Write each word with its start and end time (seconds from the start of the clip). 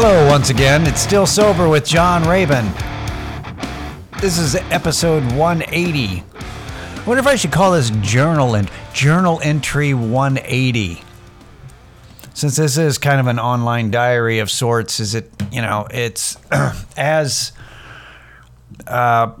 Hello, 0.00 0.28
once 0.28 0.48
again. 0.48 0.86
It's 0.86 1.00
Still 1.00 1.26
Sober 1.26 1.68
with 1.68 1.84
John 1.84 2.22
Raven. 2.22 2.70
This 4.20 4.38
is 4.38 4.54
episode 4.70 5.24
180. 5.32 6.22
I 6.22 7.04
wonder 7.04 7.18
if 7.18 7.26
I 7.26 7.34
should 7.34 7.50
call 7.50 7.72
this 7.72 7.90
journal 8.00 8.54
and 8.54 8.70
journal 8.92 9.40
entry 9.42 9.94
180. 9.94 11.02
Since 12.32 12.54
this 12.54 12.78
is 12.78 12.96
kind 12.96 13.18
of 13.18 13.26
an 13.26 13.40
online 13.40 13.90
diary 13.90 14.38
of 14.38 14.52
sorts, 14.52 15.00
is 15.00 15.16
it, 15.16 15.32
you 15.50 15.62
know, 15.62 15.88
it's 15.90 16.36
as 16.96 17.50
uh, 18.86 19.32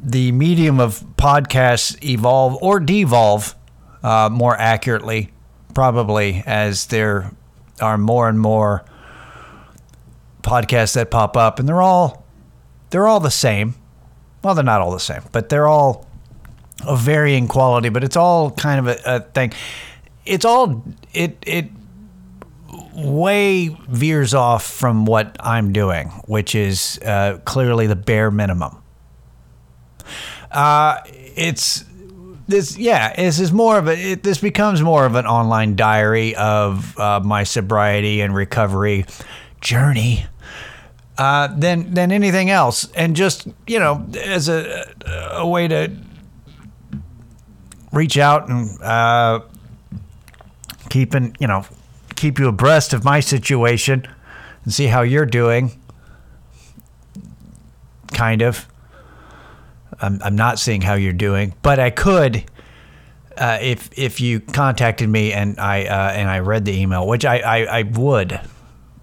the 0.00 0.30
medium 0.30 0.78
of 0.78 1.00
podcasts 1.16 2.00
evolve 2.04 2.62
or 2.62 2.78
devolve 2.78 3.56
uh, 4.04 4.28
more 4.30 4.56
accurately, 4.56 5.32
probably 5.74 6.44
as 6.46 6.86
there 6.86 7.32
are 7.80 7.98
more 7.98 8.28
and 8.28 8.38
more 8.38 8.84
podcasts 10.42 10.94
that 10.94 11.10
pop 11.10 11.36
up, 11.36 11.58
and 11.58 11.68
they're 11.68 11.82
all 11.82 12.24
they're 12.90 13.06
all 13.06 13.20
the 13.20 13.30
same. 13.30 13.74
Well, 14.42 14.54
they're 14.54 14.64
not 14.64 14.80
all 14.80 14.90
the 14.90 15.00
same, 15.00 15.22
but 15.32 15.48
they're 15.48 15.68
all 15.68 16.06
of 16.86 17.00
varying 17.00 17.48
quality. 17.48 17.88
But 17.88 18.04
it's 18.04 18.16
all 18.16 18.50
kind 18.50 18.80
of 18.80 18.88
a, 18.88 19.00
a 19.04 19.20
thing. 19.20 19.52
It's 20.26 20.44
all 20.44 20.84
it 21.12 21.38
it 21.46 21.66
way 22.94 23.68
veers 23.88 24.34
off 24.34 24.64
from 24.64 25.06
what 25.06 25.36
I'm 25.40 25.72
doing, 25.72 26.08
which 26.26 26.54
is 26.54 26.98
uh, 27.04 27.38
clearly 27.44 27.86
the 27.86 27.96
bare 27.96 28.30
minimum. 28.30 28.76
Uh, 30.50 30.98
it's 31.06 31.84
this, 32.48 32.76
yeah. 32.76 33.14
This 33.14 33.38
is 33.38 33.52
more 33.52 33.78
of 33.78 33.88
a. 33.88 34.12
It, 34.12 34.22
this 34.22 34.38
becomes 34.38 34.82
more 34.82 35.06
of 35.06 35.14
an 35.14 35.26
online 35.26 35.76
diary 35.76 36.34
of 36.34 36.98
uh, 36.98 37.20
my 37.20 37.44
sobriety 37.44 38.20
and 38.20 38.34
recovery 38.34 39.06
journey 39.60 40.26
uh, 41.22 41.46
than 41.56 41.94
than 41.94 42.10
anything 42.10 42.50
else, 42.50 42.90
and 42.96 43.14
just 43.14 43.46
you 43.68 43.78
know, 43.78 44.04
as 44.18 44.48
a 44.48 44.92
a 45.30 45.46
way 45.46 45.68
to 45.68 45.92
reach 47.92 48.18
out 48.18 48.48
and 48.48 48.82
uh, 48.82 49.38
keeping 50.90 51.36
you 51.38 51.46
know 51.46 51.64
keep 52.16 52.40
you 52.40 52.48
abreast 52.48 52.92
of 52.92 53.04
my 53.04 53.20
situation 53.20 54.04
and 54.64 54.74
see 54.74 54.88
how 54.88 55.02
you're 55.02 55.24
doing. 55.24 55.70
Kind 58.12 58.42
of. 58.42 58.66
I'm, 60.00 60.20
I'm 60.24 60.34
not 60.34 60.58
seeing 60.58 60.80
how 60.80 60.94
you're 60.94 61.12
doing, 61.12 61.54
but 61.62 61.78
I 61.78 61.90
could 61.90 62.44
uh, 63.36 63.58
if 63.60 63.96
if 63.96 64.20
you 64.20 64.40
contacted 64.40 65.08
me 65.08 65.32
and 65.32 65.60
I 65.60 65.84
uh, 65.84 66.10
and 66.10 66.28
I 66.28 66.40
read 66.40 66.64
the 66.64 66.72
email, 66.72 67.06
which 67.06 67.24
I, 67.24 67.38
I, 67.38 67.78
I 67.78 67.82
would 67.82 68.40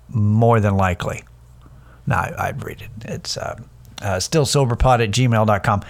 more 0.09 0.59
than 0.59 0.75
likely. 0.75 1.23
No, 2.09 2.15
I, 2.15 2.47
I'd 2.47 2.63
read 2.63 2.81
it. 2.81 2.89
It's 3.05 3.37
uh, 3.37 3.59
uh, 4.01 4.17
stillsoberpod 4.17 5.03
at 5.03 5.11
gmail.com. 5.11 5.81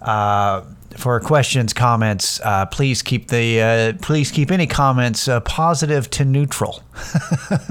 Uh, 0.00 0.64
for 0.96 1.20
questions, 1.20 1.74
comments, 1.74 2.40
uh, 2.42 2.64
please 2.66 3.02
keep 3.02 3.28
the 3.28 3.60
uh, 3.60 3.92
please 4.00 4.30
keep 4.30 4.50
any 4.50 4.66
comments 4.66 5.28
uh, 5.28 5.40
positive 5.40 6.08
to 6.10 6.24
neutral. 6.24 6.82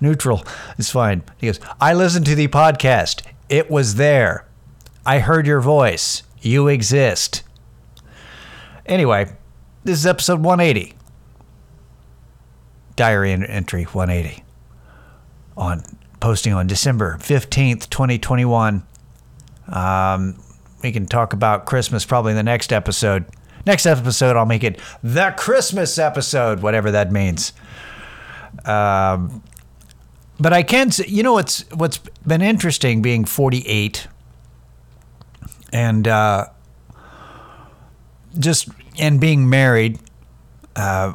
neutral 0.00 0.44
is 0.78 0.90
fine. 0.90 1.22
He 1.36 1.48
goes, 1.48 1.60
I 1.80 1.92
listened 1.92 2.24
to 2.26 2.34
the 2.34 2.48
podcast. 2.48 3.22
It 3.50 3.70
was 3.70 3.96
there. 3.96 4.46
I 5.04 5.18
heard 5.18 5.46
your 5.46 5.60
voice. 5.60 6.22
You 6.40 6.68
exist. 6.68 7.42
Anyway, 8.86 9.36
this 9.84 9.98
is 9.98 10.06
episode 10.06 10.40
180. 10.40 10.94
Diary 12.96 13.32
entry 13.32 13.84
180 13.84 14.43
on 15.56 15.82
posting 16.20 16.52
on 16.52 16.66
December 16.66 17.16
15th, 17.20 17.88
2021. 17.90 18.86
Um, 19.68 20.42
we 20.82 20.92
can 20.92 21.06
talk 21.06 21.32
about 21.32 21.66
Christmas 21.66 22.04
probably 22.04 22.32
in 22.32 22.36
the 22.36 22.42
next 22.42 22.72
episode. 22.72 23.24
Next 23.66 23.86
episode, 23.86 24.36
I'll 24.36 24.46
make 24.46 24.64
it 24.64 24.80
the 25.02 25.34
Christmas 25.36 25.98
episode, 25.98 26.60
whatever 26.60 26.90
that 26.90 27.10
means. 27.10 27.52
Um, 28.64 29.42
but 30.38 30.52
I 30.52 30.62
can 30.62 30.90
say, 30.90 31.06
you 31.08 31.22
know, 31.22 31.32
what's 31.32 31.60
what's 31.70 31.98
been 32.26 32.42
interesting 32.42 33.00
being 33.00 33.24
48 33.24 34.06
and 35.72 36.06
uh, 36.06 36.46
just 38.38 38.68
and 38.98 39.20
being 39.20 39.48
married, 39.48 39.98
uh, 40.76 41.14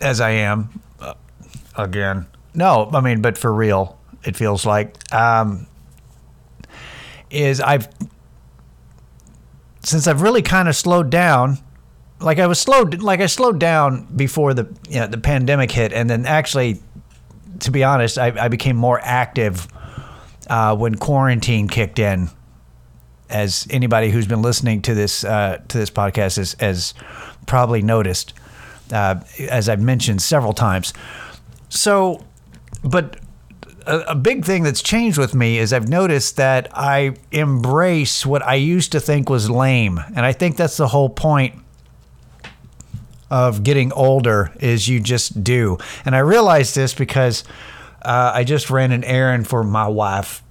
as 0.00 0.20
I 0.20 0.30
am, 0.30 0.80
uh, 1.00 1.14
again. 1.76 2.26
No, 2.58 2.90
I 2.92 3.00
mean, 3.00 3.22
but 3.22 3.38
for 3.38 3.54
real, 3.54 3.96
it 4.24 4.36
feels 4.36 4.66
like 4.66 5.14
um, 5.14 5.68
is 7.30 7.60
I've 7.60 7.88
since 9.84 10.08
I've 10.08 10.22
really 10.22 10.42
kind 10.42 10.68
of 10.68 10.74
slowed 10.74 11.08
down. 11.08 11.58
Like 12.20 12.40
I 12.40 12.48
was 12.48 12.58
slowed, 12.58 13.00
like 13.00 13.20
I 13.20 13.26
slowed 13.26 13.60
down 13.60 14.08
before 14.16 14.54
the 14.54 14.64
you 14.90 14.98
know, 14.98 15.06
the 15.06 15.18
pandemic 15.18 15.70
hit, 15.70 15.92
and 15.92 16.10
then 16.10 16.26
actually, 16.26 16.80
to 17.60 17.70
be 17.70 17.84
honest, 17.84 18.18
I, 18.18 18.32
I 18.36 18.48
became 18.48 18.74
more 18.76 18.98
active 19.04 19.68
uh, 20.50 20.74
when 20.74 20.96
quarantine 20.96 21.68
kicked 21.68 22.00
in 22.00 22.28
as 23.30 23.68
anybody 23.70 24.10
who's 24.10 24.26
been 24.26 24.42
listening 24.42 24.82
to 24.82 24.94
this 24.94 25.22
uh, 25.22 25.62
to 25.68 25.78
this 25.78 25.90
podcast 25.90 26.38
has, 26.38 26.56
has 26.58 26.92
probably 27.46 27.82
noticed, 27.82 28.34
uh, 28.92 29.20
as 29.48 29.68
I've 29.68 29.80
mentioned 29.80 30.22
several 30.22 30.54
times. 30.54 30.92
So, 31.68 32.24
but 32.82 33.18
a, 33.86 34.14
big 34.14 34.44
thing 34.44 34.64
that's 34.64 34.82
changed 34.82 35.16
with 35.16 35.34
me 35.34 35.58
is 35.58 35.72
I've 35.72 35.88
noticed 35.88 36.36
that 36.36 36.68
I 36.74 37.14
embrace 37.32 38.26
what 38.26 38.42
I 38.42 38.54
used 38.54 38.92
to 38.92 39.00
think 39.00 39.30
was 39.30 39.48
lame, 39.48 39.98
and 40.14 40.26
I 40.26 40.32
think 40.32 40.56
that's 40.56 40.76
the 40.76 40.88
whole 40.88 41.08
point 41.08 41.54
of 43.30 43.62
getting 43.62 43.92
older 43.92 44.52
is 44.60 44.88
you 44.88 45.00
just 45.00 45.42
do. 45.42 45.78
And 46.04 46.14
I 46.14 46.20
realized 46.20 46.74
this 46.74 46.94
because 46.94 47.44
uh, 48.02 48.32
I 48.34 48.44
just 48.44 48.70
ran 48.70 48.92
an 48.92 49.04
errand 49.04 49.48
for 49.48 49.62
my 49.62 49.86
wife 49.86 50.42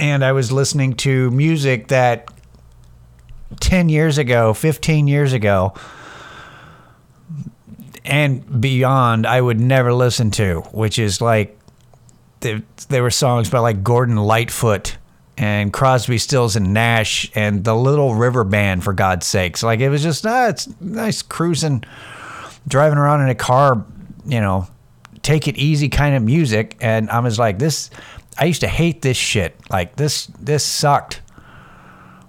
and 0.00 0.24
I 0.24 0.32
was 0.32 0.50
listening 0.50 0.94
to 0.94 1.30
music 1.30 1.88
that 1.88 2.28
10 3.60 3.88
years 3.88 4.18
ago, 4.18 4.54
15 4.54 5.06
years 5.06 5.32
ago, 5.32 5.74
and 8.04 8.60
beyond, 8.60 9.26
I 9.26 9.40
would 9.40 9.60
never 9.60 9.92
listen 9.92 10.30
to, 10.32 10.60
which 10.72 10.98
is 10.98 11.20
like 11.20 11.58
there, 12.40 12.62
there 12.88 13.02
were 13.02 13.10
songs 13.10 13.50
by 13.50 13.58
like 13.58 13.82
Gordon 13.82 14.16
Lightfoot 14.16 14.96
and 15.36 15.72
Crosby, 15.72 16.18
Stills, 16.18 16.56
and 16.56 16.74
Nash 16.74 17.30
and 17.34 17.64
the 17.64 17.74
Little 17.74 18.14
River 18.14 18.44
Band, 18.44 18.84
for 18.84 18.92
God's 18.92 19.26
sakes. 19.26 19.62
Like 19.62 19.80
it 19.80 19.88
was 19.88 20.02
just, 20.02 20.26
ah, 20.26 20.48
it's 20.48 20.68
nice 20.80 21.22
cruising, 21.22 21.84
driving 22.68 22.98
around 22.98 23.22
in 23.22 23.28
a 23.28 23.34
car, 23.34 23.84
you 24.26 24.40
know, 24.40 24.66
take 25.22 25.48
it 25.48 25.56
easy 25.56 25.88
kind 25.88 26.14
of 26.14 26.22
music. 26.22 26.76
And 26.80 27.08
I 27.10 27.20
was 27.20 27.38
like, 27.38 27.58
this, 27.58 27.90
I 28.38 28.44
used 28.44 28.60
to 28.60 28.68
hate 28.68 29.02
this 29.02 29.16
shit. 29.16 29.56
Like 29.70 29.96
this 29.96 30.26
this 30.38 30.64
sucked. 30.64 31.22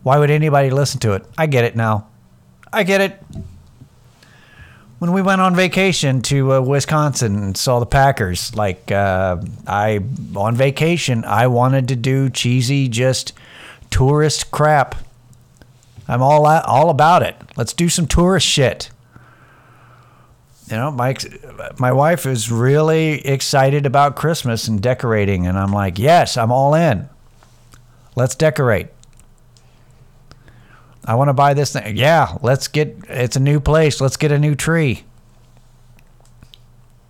Why 0.04 0.18
would 0.18 0.32
anybody 0.32 0.70
listen 0.70 1.00
to 1.02 1.14
it? 1.14 1.26
I 1.38 1.46
get 1.46 1.64
it 1.64 1.76
now. 1.76 2.08
I 2.74 2.84
get 2.84 3.02
it. 3.02 3.24
When 5.02 5.14
we 5.14 5.24
went 5.24 5.42
on 5.42 5.56
vacation 5.56 6.22
to 6.24 6.54
uh, 6.54 6.62
Wisconsin 6.62 7.36
and 7.36 7.58
saw 7.58 7.80
the 7.80 7.88
Packers, 7.88 8.56
like 8.56 8.92
uh, 8.92 9.42
I 9.66 10.00
on 10.36 10.56
vacation, 10.56 11.26
I 11.26 11.48
wanted 11.48 11.88
to 11.88 11.96
do 11.96 12.30
cheesy, 12.30 12.88
just 12.88 13.34
tourist 13.90 14.52
crap. 14.52 14.94
I'm 16.08 16.22
all 16.22 16.46
all 16.46 16.92
about 16.92 17.24
it. 17.24 17.36
Let's 17.58 17.74
do 17.74 17.90
some 17.90 18.06
tourist 18.06 18.46
shit 18.46 18.92
you 20.72 20.78
know, 20.78 20.90
my 20.90 21.16
my 21.78 21.92
wife 21.92 22.26
is 22.26 22.50
really 22.50 23.26
excited 23.28 23.86
about 23.86 24.16
Christmas 24.16 24.70
and 24.70 24.82
decorating, 24.82 25.46
and 25.46 25.58
I'm 25.58 25.74
like, 25.74 26.00
yes, 26.00 26.38
I'm 26.38 26.52
all 26.52 26.74
in. 26.74 27.10
Let's 28.16 28.36
decorate. 28.36 28.88
I 31.06 31.16
want 31.16 31.30
to 31.30 31.34
buy 31.34 31.54
this 31.54 31.74
thing. 31.74 31.98
Yeah, 31.98 32.38
let's 32.42 32.68
get. 32.68 32.96
It's 33.10 33.36
a 33.36 33.40
new 33.40 33.60
place. 33.60 34.02
Let's 34.02 34.18
get 34.18 34.32
a 34.32 34.40
new 34.40 34.56
tree. 34.56 35.04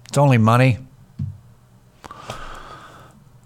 It's 0.08 0.18
only 0.18 0.38
money. 0.38 0.80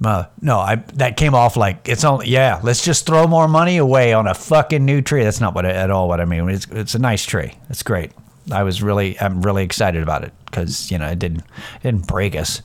Uh, 0.04 0.26
no, 0.42 0.60
I 0.60 0.76
that 0.96 1.18
came 1.18 1.34
off 1.34 1.58
like 1.58 1.88
it's 1.90 2.04
only 2.04 2.28
yeah. 2.28 2.60
Let's 2.62 2.84
just 2.84 3.06
throw 3.06 3.26
more 3.28 3.48
money 3.48 3.78
away 3.78 4.14
on 4.14 4.28
a 4.28 4.34
fucking 4.34 4.86
new 4.86 5.02
tree. 5.02 5.24
That's 5.24 5.42
not 5.42 5.56
what 5.56 5.66
I, 5.66 5.72
at 5.72 5.90
all 5.90 6.08
what 6.08 6.22
I 6.22 6.26
mean. 6.26 6.48
It's 6.50 6.68
it's 6.68 6.94
a 6.96 7.00
nice 7.00 7.26
tree. 7.26 7.54
It's 7.70 7.82
great. 7.82 8.12
I 8.52 8.64
was 8.64 8.82
really, 8.82 9.20
I'm 9.20 9.42
really 9.42 9.64
excited 9.64 10.04
about 10.04 10.24
it 10.24 10.32
because 10.46 10.92
you 10.92 10.98
know 10.98 11.08
it 11.08 11.20
didn't, 11.20 11.40
it 11.40 11.84
didn't 11.84 12.08
break 12.08 12.36
us. 12.36 12.62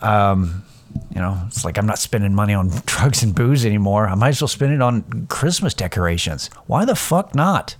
Um, 0.00 0.64
you 1.16 1.22
know, 1.22 1.40
it's 1.46 1.64
like 1.64 1.78
I'm 1.78 1.86
not 1.86 1.98
spending 1.98 2.34
money 2.34 2.52
on 2.52 2.68
drugs 2.84 3.22
and 3.22 3.34
booze 3.34 3.64
anymore. 3.64 4.06
I 4.06 4.14
might 4.14 4.28
as 4.28 4.42
well 4.42 4.48
spend 4.48 4.74
it 4.74 4.82
on 4.82 5.26
Christmas 5.28 5.72
decorations. 5.72 6.50
Why 6.66 6.84
the 6.84 6.94
fuck 6.94 7.34
not? 7.34 7.74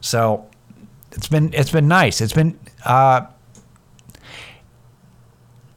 So 0.00 0.48
it's 1.10 1.26
been 1.26 1.52
it's 1.52 1.72
been 1.72 1.88
nice. 1.88 2.20
It's 2.20 2.32
been 2.32 2.60
uh, 2.84 3.26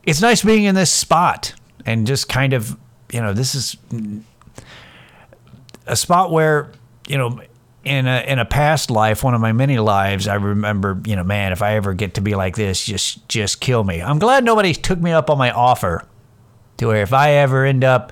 it's 0.04 0.22
nice 0.22 0.44
being 0.44 0.66
in 0.66 0.76
this 0.76 0.92
spot 0.92 1.56
and 1.84 2.06
just 2.06 2.30
kind 2.30 2.54
of, 2.54 2.78
you 3.12 3.22
know, 3.22 3.34
this 3.34 3.56
is 3.56 3.76
a 5.88 5.96
spot 5.96 6.32
where, 6.32 6.72
you 7.08 7.18
know, 7.18 7.42
in 7.84 8.06
a 8.06 8.24
in 8.28 8.38
a 8.38 8.46
past 8.46 8.92
life, 8.92 9.24
one 9.24 9.34
of 9.34 9.42
my 9.42 9.52
many 9.52 9.80
lives, 9.80 10.28
I 10.28 10.36
remember, 10.36 11.02
you 11.08 11.16
know, 11.16 11.24
man, 11.24 11.54
if 11.54 11.64
I 11.64 11.74
ever 11.74 11.96
get 11.96 12.14
to 12.14 12.22
be 12.22 12.36
like 12.36 12.56
this, 12.56 12.86
just 12.86 13.28
just 13.28 13.62
kill 13.62 13.84
me. 13.84 14.00
I'm 14.00 14.20
glad 14.20 14.44
nobody 14.44 14.74
took 14.74 15.00
me 15.00 15.12
up 15.12 15.32
on 15.32 15.40
my 15.40 15.50
offer. 15.50 16.06
To 16.80 16.88
where 16.88 17.02
if 17.02 17.14
I 17.14 17.32
ever 17.32 17.66
end 17.66 17.84
up 17.84 18.12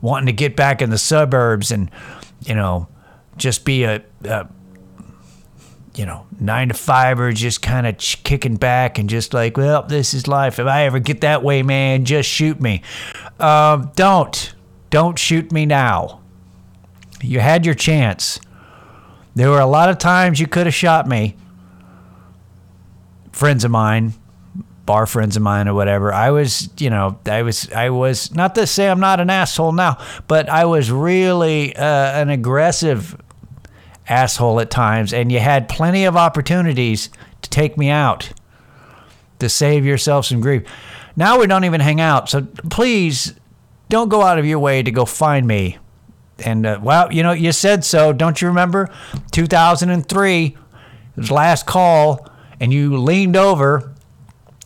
wanting 0.00 0.26
to 0.26 0.32
get 0.32 0.56
back 0.56 0.82
in 0.82 0.90
the 0.90 0.98
suburbs 0.98 1.70
and, 1.70 1.90
you 2.44 2.54
know, 2.54 2.88
just 3.36 3.64
be 3.64 3.84
a, 3.84 4.02
a 4.24 4.48
you 5.94 6.06
know, 6.06 6.26
nine 6.40 6.68
to 6.68 6.74
five 6.74 7.20
or 7.20 7.32
just 7.32 7.60
kind 7.62 7.86
of 7.86 7.98
ch- 7.98 8.22
kicking 8.24 8.56
back 8.56 8.98
and 8.98 9.10
just 9.10 9.34
like, 9.34 9.56
well, 9.56 9.82
this 9.82 10.14
is 10.14 10.26
life. 10.26 10.58
If 10.58 10.66
I 10.66 10.84
ever 10.84 10.98
get 10.98 11.20
that 11.20 11.42
way, 11.42 11.62
man, 11.62 12.04
just 12.04 12.28
shoot 12.28 12.60
me. 12.60 12.82
Um, 13.38 13.90
don't. 13.94 14.54
Don't 14.90 15.18
shoot 15.18 15.52
me 15.52 15.66
now. 15.66 16.20
You 17.20 17.40
had 17.40 17.64
your 17.64 17.74
chance. 17.74 18.40
There 19.34 19.50
were 19.50 19.60
a 19.60 19.66
lot 19.66 19.88
of 19.88 19.98
times 19.98 20.40
you 20.40 20.46
could 20.46 20.66
have 20.66 20.74
shot 20.74 21.06
me. 21.06 21.36
Friends 23.30 23.64
of 23.64 23.70
mine, 23.70 24.12
bar 24.84 25.06
friends 25.06 25.36
of 25.36 25.42
mine 25.42 25.68
or 25.68 25.74
whatever. 25.74 26.12
I 26.12 26.30
was, 26.30 26.68
you 26.78 26.90
know, 26.90 27.18
I 27.26 27.42
was, 27.42 27.70
I 27.72 27.90
was 27.90 28.34
not 28.34 28.54
to 28.56 28.66
say 28.66 28.88
I'm 28.88 29.00
not 29.00 29.20
an 29.20 29.30
asshole 29.30 29.72
now, 29.72 29.98
but 30.28 30.48
I 30.48 30.64
was 30.64 30.90
really 30.90 31.74
uh, 31.76 32.20
an 32.20 32.30
aggressive 32.30 33.16
asshole 34.08 34.60
at 34.60 34.70
times, 34.70 35.12
and 35.12 35.30
you 35.30 35.38
had 35.38 35.68
plenty 35.68 36.04
of 36.04 36.16
opportunities 36.16 37.10
to 37.42 37.50
take 37.50 37.78
me 37.78 37.88
out, 37.88 38.32
to 39.38 39.48
save 39.48 39.84
yourself 39.84 40.26
some 40.26 40.40
grief. 40.40 40.62
Now 41.16 41.38
we 41.38 41.46
don't 41.46 41.64
even 41.64 41.80
hang 41.80 42.00
out, 42.00 42.28
so 42.28 42.42
please 42.70 43.34
don't 43.88 44.08
go 44.08 44.22
out 44.22 44.38
of 44.38 44.46
your 44.46 44.58
way 44.58 44.82
to 44.82 44.90
go 44.90 45.04
find 45.04 45.46
me. 45.46 45.78
And 46.44 46.66
uh, 46.66 46.80
well, 46.82 47.12
you 47.12 47.22
know, 47.22 47.32
you 47.32 47.52
said 47.52 47.84
so. 47.84 48.12
Don't 48.12 48.40
you 48.42 48.48
remember? 48.48 48.88
2003, 49.30 50.44
it 50.46 50.56
was 51.16 51.30
last 51.30 51.66
call, 51.66 52.26
and 52.58 52.72
you 52.72 52.96
leaned 52.96 53.36
over 53.36 53.91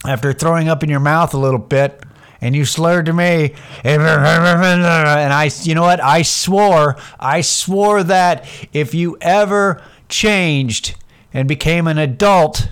after 0.06 0.32
throwing 0.32 0.68
up 0.68 0.82
in 0.82 0.88
your 0.88 1.00
mouth 1.00 1.34
a 1.34 1.38
little 1.38 1.58
bit 1.58 2.02
and 2.40 2.54
you 2.54 2.64
slurred 2.64 3.06
to 3.06 3.12
me 3.12 3.54
and 3.84 4.02
I 4.02 5.50
you 5.62 5.74
know 5.74 5.82
what? 5.82 6.02
I 6.02 6.22
swore 6.22 6.96
I 7.18 7.40
swore 7.40 8.02
that 8.04 8.46
if 8.72 8.94
you 8.94 9.16
ever 9.20 9.82
changed 10.08 10.96
and 11.32 11.48
became 11.48 11.86
an 11.86 11.98
adult 11.98 12.68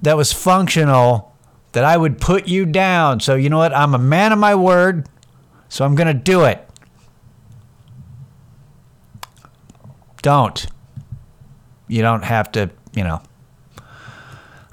that 0.00 0.16
was 0.16 0.32
functional 0.32 1.34
that 1.72 1.84
I 1.84 1.96
would 1.96 2.20
put 2.20 2.48
you 2.48 2.66
down. 2.66 3.20
So 3.20 3.34
you 3.34 3.48
know 3.48 3.58
what? 3.58 3.74
I'm 3.74 3.94
a 3.94 3.98
man 3.98 4.32
of 4.32 4.38
my 4.38 4.54
word 4.54 5.08
so 5.68 5.86
I'm 5.86 5.94
going 5.94 6.08
to 6.08 6.14
do 6.14 6.44
it. 6.44 6.68
Don't. 10.20 10.66
You 11.88 12.02
don't 12.02 12.24
have 12.24 12.52
to 12.52 12.70
you 12.94 13.04
know 13.04 13.22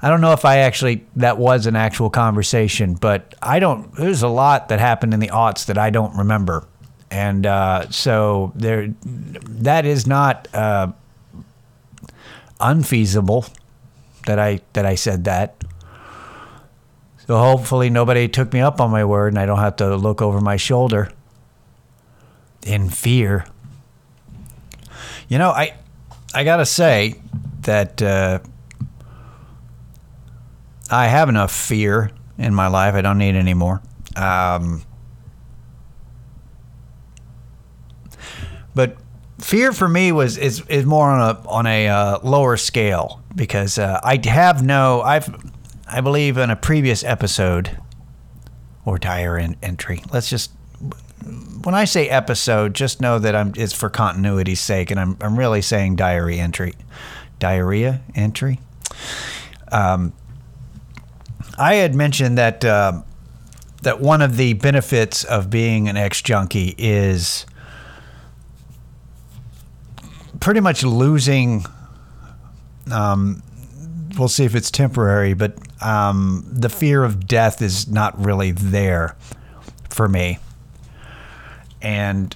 I 0.02 0.08
don't 0.08 0.20
know 0.20 0.32
if 0.32 0.44
I 0.44 0.58
actually 0.58 1.06
that 1.16 1.36
was 1.36 1.66
an 1.66 1.76
actual 1.76 2.08
conversation, 2.08 2.94
but 2.94 3.34
I 3.42 3.58
don't. 3.58 3.94
There's 3.94 4.22
a 4.22 4.28
lot 4.28 4.68
that 4.68 4.80
happened 4.80 5.12
in 5.12 5.20
the 5.20 5.28
aughts 5.28 5.66
that 5.66 5.76
I 5.76 5.90
don't 5.90 6.16
remember, 6.16 6.66
and 7.10 7.44
uh, 7.44 7.90
so 7.90 8.52
there, 8.54 8.94
that 9.04 9.84
is 9.84 10.06
not 10.06 10.48
uh, 10.54 10.92
unfeasible 12.60 13.44
that 14.26 14.38
I 14.38 14.60
that 14.72 14.86
I 14.86 14.94
said 14.94 15.24
that. 15.24 15.62
So 17.26 17.36
hopefully 17.38 17.90
nobody 17.90 18.26
took 18.26 18.52
me 18.54 18.60
up 18.60 18.80
on 18.80 18.90
my 18.90 19.04
word, 19.04 19.34
and 19.34 19.38
I 19.38 19.44
don't 19.44 19.58
have 19.58 19.76
to 19.76 19.96
look 19.96 20.22
over 20.22 20.40
my 20.40 20.56
shoulder 20.56 21.12
in 22.62 22.88
fear. 22.88 23.44
You 25.28 25.36
know, 25.36 25.50
I 25.50 25.74
I 26.32 26.44
gotta 26.44 26.64
say 26.64 27.16
that. 27.62 28.00
Uh, 28.00 28.38
I 30.90 31.06
have 31.06 31.28
enough 31.28 31.52
fear 31.52 32.10
in 32.38 32.54
my 32.54 32.66
life. 32.66 32.94
I 32.94 33.00
don't 33.00 33.18
need 33.18 33.36
any 33.36 33.54
more. 33.54 33.82
Um, 34.16 34.82
but 38.74 38.96
fear 39.38 39.72
for 39.72 39.88
me 39.88 40.12
was 40.12 40.36
is, 40.36 40.62
is 40.68 40.84
more 40.84 41.10
on 41.10 41.36
a 41.36 41.48
on 41.48 41.66
a 41.66 41.88
uh, 41.88 42.18
lower 42.22 42.56
scale 42.56 43.22
because 43.34 43.78
uh, 43.78 44.00
I 44.02 44.20
have 44.24 44.62
no 44.62 45.00
I've 45.02 45.34
I 45.86 46.00
believe 46.00 46.38
in 46.38 46.50
a 46.50 46.56
previous 46.56 47.04
episode 47.04 47.78
or 48.84 48.98
diary 48.98 49.56
entry. 49.62 50.02
Let's 50.12 50.28
just 50.28 50.50
when 51.62 51.74
I 51.74 51.84
say 51.84 52.08
episode, 52.08 52.74
just 52.74 53.00
know 53.00 53.18
that 53.18 53.34
I'm 53.34 53.52
it's 53.56 53.72
for 53.72 53.90
continuity's 53.90 54.60
sake, 54.60 54.90
and 54.90 54.98
I'm 54.98 55.16
I'm 55.20 55.38
really 55.38 55.62
saying 55.62 55.96
diary 55.96 56.38
entry, 56.38 56.74
diarrhea 57.38 58.00
entry. 58.14 58.60
Um, 59.70 60.12
I 61.60 61.74
had 61.74 61.94
mentioned 61.94 62.38
that 62.38 62.64
uh, 62.64 63.02
that 63.82 64.00
one 64.00 64.22
of 64.22 64.38
the 64.38 64.54
benefits 64.54 65.24
of 65.24 65.50
being 65.50 65.88
an 65.88 65.96
ex 65.98 66.22
junkie 66.22 66.74
is 66.78 67.44
pretty 70.40 70.60
much 70.60 70.82
losing. 70.82 71.66
Um, 72.90 73.42
we'll 74.18 74.28
see 74.28 74.46
if 74.46 74.54
it's 74.54 74.70
temporary, 74.70 75.34
but 75.34 75.54
um, 75.82 76.46
the 76.50 76.70
fear 76.70 77.04
of 77.04 77.26
death 77.26 77.60
is 77.60 77.86
not 77.86 78.18
really 78.24 78.52
there 78.52 79.14
for 79.90 80.08
me, 80.08 80.38
and 81.82 82.34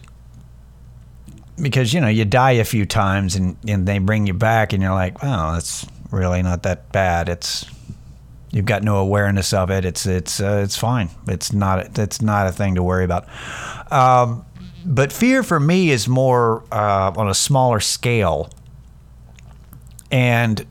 because 1.59 1.95
you 1.95 2.01
know 2.03 2.09
you 2.09 2.27
die 2.27 2.53
a 2.53 2.65
few 2.65 2.85
times 2.85 3.37
and, 3.37 3.57
and 3.67 3.87
they 3.87 3.99
bring 3.99 4.27
you 4.27 4.35
back 4.35 4.75
and 4.75 4.83
you're 4.83 4.93
like, 4.93 5.17
oh, 5.23 5.53
that's 5.55 5.87
really 6.11 6.43
not 6.43 6.63
that 6.65 6.93
bad. 6.93 7.31
It's 7.31 7.65
You've 8.55 8.67
got 8.67 8.85
no 8.85 8.99
awareness 8.99 9.53
of 9.53 9.69
it. 9.73 9.85
It's 9.85 10.07
it's 10.07 10.41
uh, 10.41 10.63
it's 10.65 10.77
fine. 10.77 11.11
It's 11.27 11.53
not 11.53 11.99
it's 11.99 12.23
not 12.23 12.47
a 12.47 12.53
thing 12.53 12.77
to 12.77 12.85
worry 12.85 13.05
about. 13.05 13.27
Um, 13.91 14.47
but 14.87 15.13
fear 15.13 15.43
for 15.43 15.59
me 15.59 15.91
is 15.91 16.07
more 16.07 16.63
uh, 16.71 17.13
on 17.17 17.29
a 17.29 17.35
smaller 17.35 17.81
scale, 17.81 18.49
and 20.13 20.65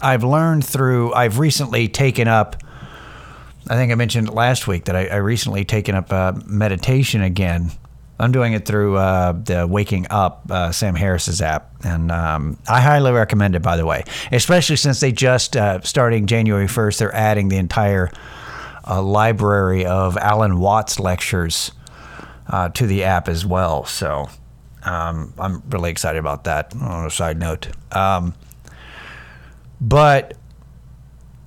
I've 0.00 0.22
learned 0.22 0.64
through. 0.64 1.12
I've 1.12 1.40
recently 1.40 1.88
taken 1.88 2.28
up. 2.28 2.62
I 3.68 3.74
think 3.74 3.90
I 3.90 3.96
mentioned 3.96 4.32
last 4.32 4.68
week 4.68 4.84
that 4.84 4.94
I, 4.94 5.06
I 5.06 5.16
recently 5.16 5.64
taken 5.64 5.96
up 5.96 6.12
uh, 6.12 6.34
meditation 6.46 7.20
again 7.20 7.72
I'm 8.18 8.30
doing 8.30 8.52
it 8.52 8.64
through 8.64 8.96
uh, 8.96 9.32
the 9.32 9.66
Waking 9.66 10.06
Up 10.08 10.48
uh, 10.50 10.70
Sam 10.70 10.94
Harris's 10.94 11.42
app, 11.42 11.72
and 11.84 12.12
um, 12.12 12.58
I 12.68 12.80
highly 12.80 13.10
recommend 13.12 13.56
it. 13.56 13.62
By 13.62 13.76
the 13.76 13.84
way, 13.84 14.04
especially 14.30 14.76
since 14.76 15.00
they 15.00 15.10
just 15.10 15.56
uh, 15.56 15.80
starting 15.80 16.26
January 16.26 16.66
1st, 16.66 16.98
they're 16.98 17.14
adding 17.14 17.48
the 17.48 17.56
entire 17.56 18.10
uh, 18.86 19.02
library 19.02 19.84
of 19.84 20.16
Alan 20.16 20.58
Watts 20.60 21.00
lectures 21.00 21.72
uh, 22.46 22.68
to 22.70 22.86
the 22.86 23.02
app 23.04 23.28
as 23.28 23.44
well. 23.44 23.84
So 23.84 24.28
um, 24.84 25.34
I'm 25.38 25.62
really 25.70 25.90
excited 25.90 26.18
about 26.18 26.44
that. 26.44 26.74
On 26.76 27.06
a 27.06 27.10
side 27.10 27.38
note, 27.38 27.68
um, 27.90 28.34
but 29.80 30.36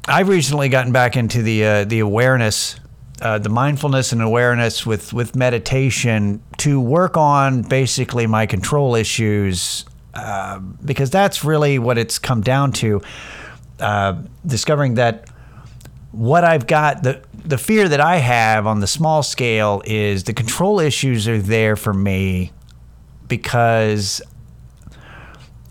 I've 0.05 0.27
recently 0.27 0.67
gotten 0.69 0.91
back 0.91 1.15
into 1.15 1.41
the 1.41 1.65
uh, 1.65 1.85
the 1.85 1.99
awareness 1.99 2.79
uh, 3.21 3.39
the 3.39 3.49
mindfulness 3.49 4.11
and 4.11 4.21
awareness 4.21 4.85
with 4.85 5.13
with 5.13 5.35
meditation 5.35 6.41
to 6.57 6.79
work 6.79 7.17
on 7.17 7.61
basically 7.63 8.27
my 8.27 8.45
control 8.45 8.95
issues 8.95 9.85
uh, 10.13 10.59
because 10.59 11.09
that's 11.09 11.43
really 11.43 11.79
what 11.79 11.97
it's 11.97 12.19
come 12.19 12.41
down 12.41 12.71
to. 12.71 13.01
Uh, 13.79 14.21
discovering 14.45 14.95
that 14.95 15.29
what 16.11 16.43
I've 16.43 16.67
got 16.67 17.03
the 17.03 17.23
the 17.33 17.57
fear 17.57 17.87
that 17.87 18.01
I 18.01 18.17
have 18.17 18.67
on 18.67 18.79
the 18.79 18.87
small 18.87 19.23
scale 19.23 19.81
is 19.85 20.23
the 20.25 20.33
control 20.33 20.79
issues 20.79 21.27
are 21.27 21.41
there 21.41 21.75
for 21.75 21.93
me 21.93 22.51
because 23.27 24.21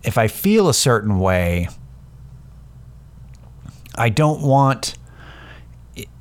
if 0.02 0.16
I 0.16 0.28
feel 0.28 0.68
a 0.68 0.74
certain 0.74 1.18
way, 1.18 1.68
I 3.96 4.08
don't 4.08 4.40
want 4.42 4.96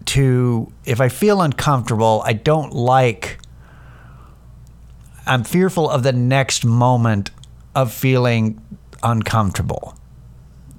to 0.06 0.72
if 0.86 1.02
I 1.02 1.10
feel 1.10 1.42
uncomfortable, 1.42 2.22
I 2.26 2.34
don't 2.34 2.74
like 2.74 3.40
I'm 5.26 5.44
fearful 5.44 5.90
of 5.90 6.04
the 6.04 6.14
next 6.14 6.64
moment 6.64 7.32
of 7.74 7.92
feeling 7.92 8.62
uncomfortable. 9.02 9.98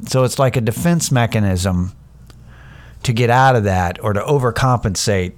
So 0.06 0.24
it's 0.24 0.38
like 0.38 0.56
a 0.56 0.60
defense 0.60 1.10
mechanism 1.10 1.92
to 3.02 3.12
get 3.12 3.30
out 3.30 3.56
of 3.56 3.64
that 3.64 4.02
or 4.02 4.12
to 4.12 4.20
overcompensate 4.20 5.32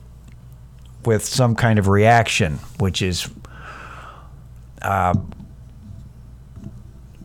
with 1.05 1.25
some 1.25 1.55
kind 1.55 1.79
of 1.79 1.89
reaction, 1.89 2.59
which 2.79 3.03
is 3.03 3.29
uh, 4.83 5.15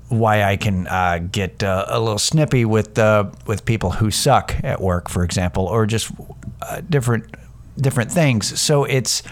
why 0.10 0.44
I 0.44 0.58
can 0.58 0.88
uh, 0.88 1.20
get 1.32 1.64
uh, 1.64 1.86
a 1.88 2.00
little 2.00 2.20
snippy 2.20 2.66
with 2.66 2.98
with 3.46 3.66
people 3.66 3.92
who 3.92 4.12
suck 4.12 4.56
at 4.64 4.80
work, 4.80 5.10
for 5.10 5.24
example, 5.24 5.66
or 5.66 5.86
just 5.86 6.12
uh, 6.70 6.82
different 6.82 7.36
different 7.78 8.12
things. 8.12 8.60
So 8.60 8.84
it's 8.84 9.24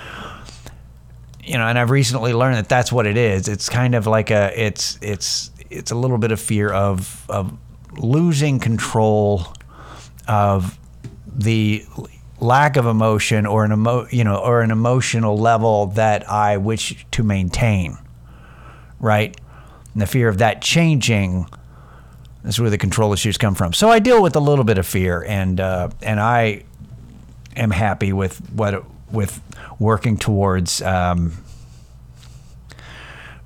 you 1.44 1.58
know, 1.58 1.68
and 1.68 1.78
I've 1.78 1.90
recently 1.90 2.34
learned 2.34 2.58
that 2.58 2.70
that's 2.70 2.92
what 2.92 3.08
it 3.08 3.18
is. 3.18 3.48
It's 3.48 3.70
kind 3.70 3.96
of 3.96 4.08
like 4.08 4.32
a 4.32 4.52
it's 4.56 4.98
it's 5.02 5.52
it's 5.70 5.92
a 5.92 5.96
little 5.96 6.18
bit 6.18 6.32
of 6.32 6.40
fear 6.40 6.72
of 6.72 7.26
of 7.30 7.58
losing 7.98 8.60
control 8.60 9.48
of 10.28 10.78
the 11.28 11.86
lack 12.40 12.76
of 12.76 12.86
emotion 12.86 13.46
or 13.46 13.64
an 13.66 13.72
emo, 13.72 14.08
you 14.10 14.24
know 14.24 14.38
or 14.38 14.62
an 14.62 14.72
emotional 14.72 15.38
level 15.38 15.88
that 15.88 16.30
I 16.30 16.58
wish 16.58 17.06
to 17.12 17.24
maintain 17.24 17.98
right 19.00 19.40
and 19.94 20.02
the 20.02 20.08
fear 20.08 20.28
of 20.28 20.40
that 20.40 20.62
changing 20.62 21.48
is 22.44 22.60
where 22.60 22.70
the 22.70 22.78
control 22.78 23.14
issues 23.14 23.38
come 23.38 23.54
from 23.54 23.74
so 23.74 23.90
I 23.90 24.00
deal 24.00 24.22
with 24.24 24.36
a 24.36 24.40
little 24.40 24.66
bit 24.66 24.78
of 24.78 24.88
fear 24.88 25.24
and 25.28 25.60
uh, 25.60 25.90
and 26.02 26.20
I 26.20 26.64
am 27.56 27.72
happy 27.72 28.14
with 28.14 28.38
what 28.52 28.84
with 29.12 29.42
working 29.80 30.18
towards 30.18 30.82
um, 30.82 31.34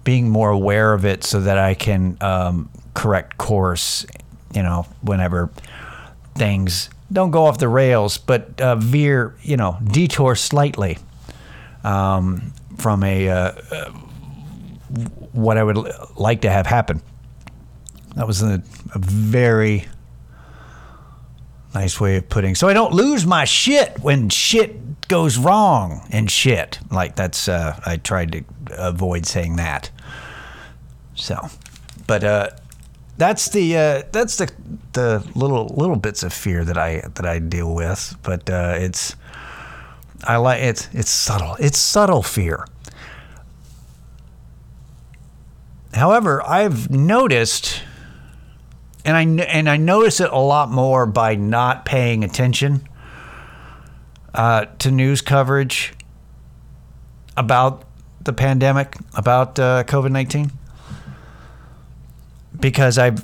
being 0.04 0.30
more 0.30 0.50
aware 0.50 0.94
of 0.94 1.06
it 1.06 1.24
so 1.24 1.42
that 1.42 1.58
I 1.58 1.74
can 1.74 2.18
um, 2.22 2.70
correct 2.94 3.38
course 3.38 4.06
you 4.54 4.64
know 4.64 4.84
whenever 5.02 5.50
things 6.36 6.90
don't 7.12 7.32
go 7.32 7.46
off 7.46 7.58
the 7.60 7.68
rails, 7.68 8.18
but 8.18 8.60
uh, 8.60 8.76
veer, 8.76 9.36
you 9.42 9.58
know, 9.58 9.78
detour 9.84 10.36
slightly 10.36 10.98
um, 11.84 12.54
from 12.78 13.04
a 13.04 13.30
uh, 13.30 13.52
uh, 13.72 13.92
what 15.32 15.58
I 15.58 15.64
would 15.64 15.78
like 16.16 16.42
to 16.42 16.50
have 16.50 16.66
happen. 16.66 17.02
That 18.16 18.28
was 18.28 18.42
a, 18.42 18.64
a, 18.94 19.00
very 19.00 19.86
nice 21.76 22.00
way 22.00 22.18
of 22.18 22.28
putting. 22.30 22.56
So 22.56 22.68
I 22.68 22.74
don't 22.74 22.94
lose 22.94 23.26
my 23.26 23.46
shit 23.46 24.00
when 24.00 24.30
shit 24.30 25.08
goes 25.08 25.38
wrong 25.38 26.08
and 26.12 26.32
shit. 26.32 26.80
Like 26.90 27.16
that's 27.16 27.48
uh, 27.48 27.80
I 27.86 27.98
tried 27.98 28.32
to 28.32 28.44
avoid 28.70 29.26
saying 29.26 29.58
that. 29.58 29.92
So, 31.14 31.50
but 32.08 32.24
uh, 32.24 32.50
that's 33.18 33.50
the 33.50 33.78
uh, 33.78 34.04
that's 34.12 34.38
the 34.38 34.52
the 34.94 35.26
little 35.36 35.68
little 35.68 35.96
bits 35.96 36.24
of 36.24 36.34
fear 36.34 36.66
that 36.66 36.78
I 36.78 37.02
that 37.16 37.26
I 37.26 37.40
deal 37.40 37.74
with, 37.76 38.16
but 38.24 38.50
uh, 38.50 38.76
it's 38.78 39.16
I 40.24 40.38
like 40.38 40.62
it's 40.62 40.90
it's 40.94 41.12
subtle. 41.12 41.56
It's 41.60 41.78
subtle 41.78 42.24
fear. 42.24 42.66
However, 45.94 46.46
I've 46.46 46.90
noticed, 46.90 47.82
and 49.06 49.16
I 49.16 49.46
and 49.46 49.70
I 49.70 49.78
notice 49.78 50.20
it 50.20 50.32
a 50.32 50.40
lot 50.40 50.70
more 50.70 51.06
by 51.06 51.36
not 51.36 51.86
paying 51.86 52.24
attention 52.24 52.88
uh, 54.34 54.66
to 54.80 54.92
news 54.92 55.22
coverage 55.22 55.94
about 57.38 57.84
the 58.22 58.34
pandemic, 58.34 58.98
about 59.16 59.60
uh, 59.60 59.84
COVID 59.84 60.12
nineteen 60.12 60.52
because 62.60 62.98
I've 62.98 63.24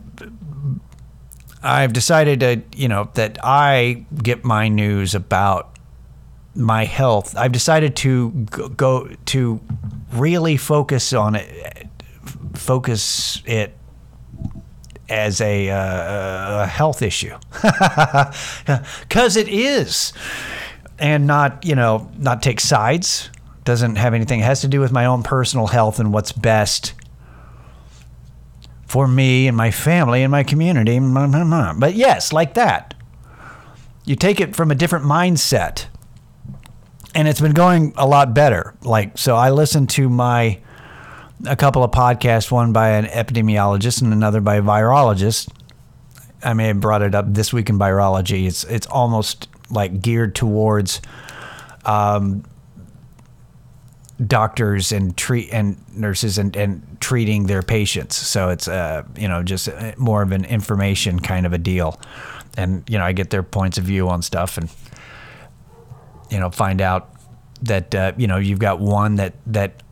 I've 1.64 1.94
decided 1.94 2.40
to, 2.42 2.62
you 2.76 2.88
know, 2.88 3.10
that 3.14 3.38
I 3.44 4.06
get 4.22 4.44
my 4.44 4.68
news 4.68 5.16
about 5.16 5.78
my 6.56 6.86
health. 6.86 7.36
I've 7.38 7.52
decided 7.52 7.96
to 7.98 8.32
go 8.76 9.10
to 9.26 9.62
really 10.14 10.58
focus 10.58 11.14
on 11.14 11.36
it, 11.36 11.88
focus 12.54 13.42
it 13.46 13.78
as 15.12 15.42
a, 15.42 15.70
uh, 15.70 16.64
a 16.64 16.66
health 16.66 17.02
issue, 17.02 17.38
because 19.02 19.36
it 19.36 19.48
is, 19.50 20.14
and 20.98 21.28
not, 21.28 21.66
you 21.66 21.76
know, 21.76 22.10
not 22.18 22.42
take 22.42 22.60
sides. 22.60 23.30
Doesn't 23.64 23.98
have 23.98 24.16
anything. 24.16 24.40
It 24.40 24.44
has 24.44 24.62
to 24.62 24.68
do 24.68 24.80
with 24.80 24.92
my 24.92 25.06
own 25.06 25.22
personal 25.22 25.68
health 25.68 26.00
and 26.00 26.12
what's 26.12 26.32
best 26.32 26.94
for 28.92 29.08
me 29.08 29.48
and 29.48 29.56
my 29.56 29.72
family 29.72 30.22
and 30.22 30.32
my 30.32 30.44
community. 30.44 30.98
Mm, 31.00 31.14
mm, 31.14 31.32
mm, 31.32 31.80
but 31.80 31.96
yes, 31.96 32.34
like 32.34 32.56
that. 32.56 32.94
You 34.04 34.16
take 34.16 34.42
it 34.42 34.56
from 34.56 34.70
a 34.70 34.76
different 34.76 35.06
mindset. 35.06 35.86
And 37.16 37.28
it's 37.28 37.40
been 37.40 37.54
going 37.54 37.94
a 37.96 38.06
lot 38.06 38.34
better. 38.34 38.74
Like, 38.82 39.18
so 39.18 39.36
I 39.36 39.50
listened 39.50 39.90
to 39.92 40.10
my, 40.10 40.60
a 41.46 41.56
couple 41.56 41.84
of 41.84 41.92
podcasts, 41.92 42.52
one 42.52 42.74
by 42.74 42.90
an 42.90 43.06
epidemiologist 43.06 44.02
and 44.02 44.14
another 44.14 44.42
by 44.42 44.56
a 44.56 44.62
virologist. 44.62 45.50
I 46.44 46.54
may 46.54 46.68
have 46.68 46.80
brought 46.80 47.02
it 47.02 47.14
up 47.14 47.26
this 47.34 47.54
week 47.54 47.70
in 47.70 47.78
virology. 47.78 48.48
It's, 48.48 48.64
it's 48.64 48.88
almost 48.88 49.48
like 49.70 50.02
geared 50.02 50.36
towards 50.36 51.02
um, 51.86 52.44
doctors 54.26 54.92
and 54.92 55.16
treat 55.18 55.50
and 55.52 55.78
nurses 55.96 56.38
and, 56.38 56.56
and 56.56 56.98
treating 57.00 57.48
their 57.48 57.62
patients. 57.62 58.16
So 58.16 58.50
it's 58.50 58.68
uh, 58.68 59.04
you 59.18 59.28
know 59.28 59.44
just 59.44 59.68
uh, 59.70 59.94
more 59.98 60.22
of 60.22 60.32
an 60.32 60.46
information 60.46 61.20
kind 61.20 61.46
of 61.46 61.54
a 61.54 61.58
deal, 61.58 62.00
and 62.58 62.88
you 62.90 62.98
know 62.98 63.06
I 63.06 63.14
get 63.14 63.30
their 63.30 63.44
points 63.44 63.78
of 63.78 63.84
view 63.86 64.10
on 64.10 64.22
stuff 64.22 64.58
and 64.58 64.70
you 66.30 66.40
know 66.40 66.50
find 66.50 66.82
out 66.82 67.10
that 67.64 67.94
uh, 67.96 68.14
you 68.18 68.28
know 68.28 68.38
you've 68.38 68.60
got 68.60 68.80
one 68.80 69.16
that 69.16 69.34
that 69.48 69.84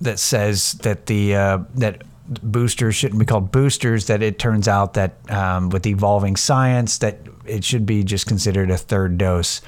that 0.00 0.18
says 0.18 0.74
that 0.82 1.06
the 1.06 1.34
uh, 1.34 1.58
that 1.74 2.02
boosters 2.42 2.94
shouldn't 2.94 3.18
be 3.18 3.26
called 3.26 3.50
boosters. 3.50 4.06
That 4.06 4.22
it 4.22 4.38
turns 4.38 4.68
out 4.68 4.94
that 4.94 5.14
um, 5.30 5.70
with 5.70 5.86
evolving 5.86 6.36
science 6.36 6.98
that 6.98 7.18
it 7.46 7.64
should 7.64 7.86
be 7.86 8.04
just 8.04 8.26
considered 8.26 8.70
a 8.70 8.76
third 8.76 9.18
dose 9.18 9.60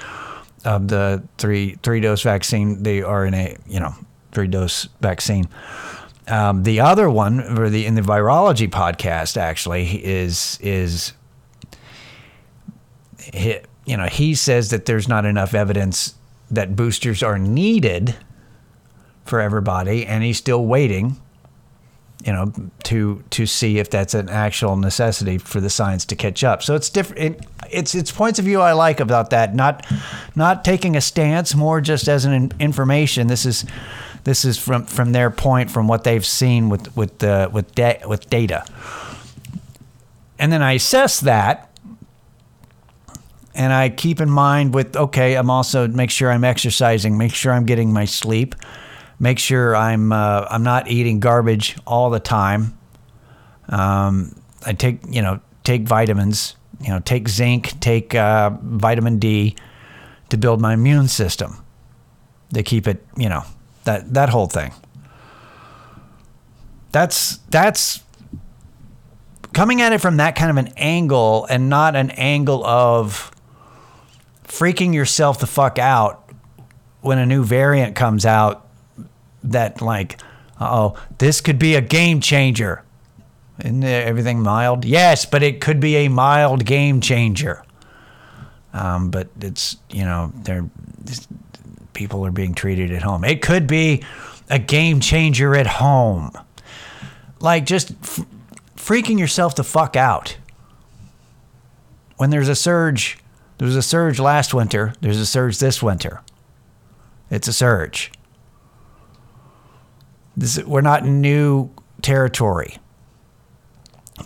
of 0.64 0.88
the 0.88 1.22
three 1.38 1.76
three 1.82 2.00
dose 2.00 2.22
vaccine, 2.22 2.82
the 2.82 3.00
RNA, 3.00 3.58
you 3.66 3.80
know, 3.80 3.94
three 4.32 4.48
dose 4.48 4.88
vaccine. 5.00 5.48
Um, 6.28 6.62
the 6.62 6.80
other 6.80 7.10
one, 7.10 7.40
or 7.58 7.68
the 7.68 7.86
in 7.86 7.94
the 7.94 8.02
virology 8.02 8.68
podcast, 8.68 9.36
actually 9.36 10.04
is 10.04 10.58
is 10.60 11.12
you 13.32 13.96
know 13.96 14.06
he 14.06 14.34
says 14.34 14.70
that 14.70 14.86
there's 14.86 15.08
not 15.08 15.24
enough 15.24 15.54
evidence 15.54 16.14
that 16.50 16.76
boosters 16.76 17.22
are 17.22 17.38
needed 17.38 18.16
for 19.30 19.40
everybody, 19.40 20.04
and 20.04 20.22
he's 20.22 20.36
still 20.36 20.66
waiting, 20.66 21.16
you 22.22 22.32
know, 22.32 22.52
to 22.84 23.24
to 23.30 23.46
see 23.46 23.78
if 23.78 23.88
that's 23.88 24.12
an 24.12 24.28
actual 24.28 24.76
necessity 24.76 25.38
for 25.38 25.60
the 25.60 25.70
science 25.70 26.04
to 26.06 26.16
catch 26.16 26.44
up. 26.44 26.62
So 26.62 26.74
it's 26.74 26.90
different. 26.90 27.20
It, 27.22 27.46
it's 27.70 27.94
it's 27.94 28.10
points 28.10 28.38
of 28.38 28.44
view 28.44 28.60
I 28.60 28.72
like 28.72 29.00
about 29.00 29.30
that. 29.30 29.54
Not 29.54 29.86
not 30.34 30.64
taking 30.64 30.96
a 30.96 31.00
stance, 31.00 31.54
more 31.54 31.80
just 31.80 32.08
as 32.08 32.26
an 32.26 32.52
information. 32.60 33.28
This 33.28 33.46
is 33.46 33.64
this 34.24 34.44
is 34.44 34.58
from 34.58 34.84
from 34.84 35.12
their 35.12 35.30
point, 35.30 35.70
from 35.70 35.88
what 35.88 36.04
they've 36.04 36.26
seen 36.26 36.68
with 36.68 36.94
with 36.96 37.24
uh, 37.24 37.48
with 37.52 37.72
with 38.06 38.28
data. 38.28 38.64
And 40.38 40.52
then 40.52 40.62
I 40.62 40.72
assess 40.72 41.20
that, 41.20 41.70
and 43.54 43.72
I 43.72 43.90
keep 43.90 44.20
in 44.20 44.30
mind 44.30 44.74
with 44.74 44.96
okay, 44.96 45.36
I'm 45.36 45.50
also 45.50 45.86
make 45.88 46.10
sure 46.10 46.30
I'm 46.30 46.44
exercising, 46.44 47.16
make 47.16 47.34
sure 47.34 47.52
I'm 47.52 47.66
getting 47.66 47.92
my 47.92 48.04
sleep, 48.04 48.54
make 49.20 49.38
sure 49.38 49.76
I'm 49.76 50.10
uh, 50.10 50.46
I'm 50.50 50.64
not 50.64 50.88
eating 50.88 51.20
garbage 51.20 51.76
all 51.86 52.10
the 52.10 52.18
time. 52.18 52.76
Um, 53.68 54.34
I 54.66 54.72
take 54.72 55.00
you 55.08 55.22
know 55.22 55.40
take 55.62 55.82
vitamins, 55.82 56.56
you 56.80 56.88
know 56.88 56.98
take 56.98 57.28
zinc, 57.28 57.78
take 57.78 58.14
uh, 58.16 58.50
vitamin 58.60 59.20
D 59.20 59.54
to 60.30 60.36
build 60.36 60.60
my 60.60 60.74
immune 60.74 61.06
system. 61.06 61.64
To 62.54 62.64
keep 62.64 62.88
it 62.88 63.06
you 63.16 63.28
know 63.28 63.44
that 63.84 64.12
that 64.14 64.30
whole 64.30 64.48
thing. 64.48 64.72
That's 66.90 67.36
that's 67.50 68.02
coming 69.52 69.80
at 69.80 69.92
it 69.92 70.00
from 70.00 70.16
that 70.16 70.34
kind 70.34 70.50
of 70.50 70.56
an 70.56 70.72
angle 70.76 71.46
and 71.48 71.68
not 71.68 71.94
an 71.94 72.10
angle 72.12 72.64
of 72.64 73.30
freaking 74.44 74.92
yourself 74.92 75.38
the 75.38 75.46
fuck 75.46 75.78
out 75.78 76.32
when 77.00 77.18
a 77.18 77.26
new 77.26 77.44
variant 77.44 77.94
comes 77.94 78.26
out 78.26 78.69
that 79.42 79.80
like 79.80 80.20
oh 80.60 80.96
this 81.18 81.40
could 81.40 81.58
be 81.58 81.74
a 81.74 81.80
game 81.80 82.20
changer 82.20 82.82
isn't 83.60 83.84
everything 83.84 84.40
mild 84.40 84.84
yes 84.84 85.24
but 85.26 85.42
it 85.42 85.60
could 85.60 85.80
be 85.80 85.96
a 85.96 86.08
mild 86.08 86.64
game 86.64 87.00
changer 87.00 87.62
um, 88.72 89.10
but 89.10 89.28
it's 89.40 89.76
you 89.90 90.04
know 90.04 90.32
they're 90.42 90.64
people 92.00 92.24
are 92.24 92.30
being 92.30 92.54
treated 92.54 92.90
at 92.92 93.02
home. 93.02 93.24
It 93.24 93.42
could 93.42 93.66
be 93.66 94.02
a 94.48 94.58
game 94.58 95.00
changer 95.00 95.54
at 95.54 95.66
home. 95.66 96.30
Like 97.40 97.66
just 97.66 97.90
f- 97.90 98.24
freaking 98.74 99.18
yourself 99.18 99.54
the 99.54 99.64
fuck 99.64 99.96
out. 99.96 100.38
When 102.16 102.30
there's 102.30 102.48
a 102.48 102.54
surge, 102.54 103.18
there 103.58 103.66
was 103.66 103.76
a 103.76 103.82
surge 103.82 104.18
last 104.18 104.54
winter, 104.54 104.94
there's 105.02 105.18
a 105.18 105.26
surge 105.26 105.58
this 105.58 105.82
winter. 105.82 106.22
It's 107.30 107.48
a 107.48 107.52
surge. 107.52 108.10
This, 110.40 110.58
we're 110.64 110.80
not 110.80 111.04
in 111.04 111.20
new 111.20 111.68
territory. 112.00 112.78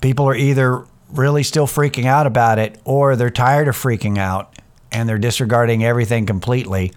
People 0.00 0.28
are 0.28 0.34
either 0.34 0.86
really 1.10 1.42
still 1.42 1.66
freaking 1.66 2.04
out 2.04 2.28
about 2.28 2.60
it 2.60 2.80
or 2.84 3.16
they're 3.16 3.30
tired 3.30 3.66
of 3.66 3.76
freaking 3.76 4.16
out 4.16 4.54
and 4.92 5.08
they're 5.08 5.18
disregarding 5.18 5.84
everything 5.84 6.24
completely 6.24 6.92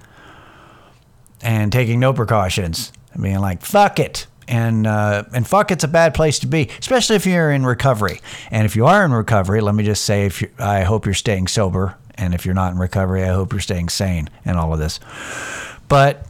and 1.41 1.71
taking 1.71 1.99
no 1.99 2.13
precautions 2.13 2.93
and 3.13 3.23
being 3.23 3.39
like, 3.39 3.63
fuck 3.63 3.99
it. 3.99 4.27
And 4.47 4.85
uh, 4.85 5.23
and 5.33 5.47
fuck, 5.47 5.71
it's 5.71 5.83
a 5.83 5.89
bad 5.89 6.13
place 6.13 6.37
to 6.39 6.47
be, 6.47 6.69
especially 6.79 7.15
if 7.15 7.25
you're 7.25 7.51
in 7.51 7.65
recovery. 7.65 8.21
And 8.51 8.65
if 8.65 8.75
you 8.75 8.85
are 8.85 9.03
in 9.03 9.11
recovery, 9.11 9.61
let 9.61 9.73
me 9.73 9.83
just 9.83 10.05
say, 10.05 10.27
if 10.27 10.43
I 10.59 10.83
hope 10.83 11.05
you're 11.05 11.15
staying 11.15 11.47
sober, 11.47 11.97
and 12.13 12.35
if 12.35 12.45
you're 12.45 12.55
not 12.55 12.71
in 12.71 12.77
recovery, 12.77 13.23
I 13.23 13.33
hope 13.33 13.51
you're 13.51 13.59
staying 13.59 13.89
sane 13.89 14.29
and 14.45 14.57
all 14.57 14.71
of 14.71 14.79
this. 14.79 14.99
But 15.89 16.26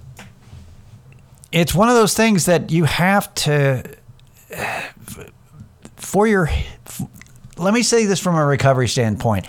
it's 1.52 1.74
one 1.74 1.90
of 1.90 1.96
those 1.96 2.14
things 2.14 2.46
that 2.46 2.72
you 2.72 2.84
have 2.84 3.34
to 3.36 3.84
for 5.96 6.28
your 6.28 6.50
let 7.58 7.74
me 7.74 7.84
say 7.84 8.06
this 8.06 8.20
from 8.20 8.36
a 8.36 8.46
recovery 8.46 8.88
standpoint. 8.88 9.46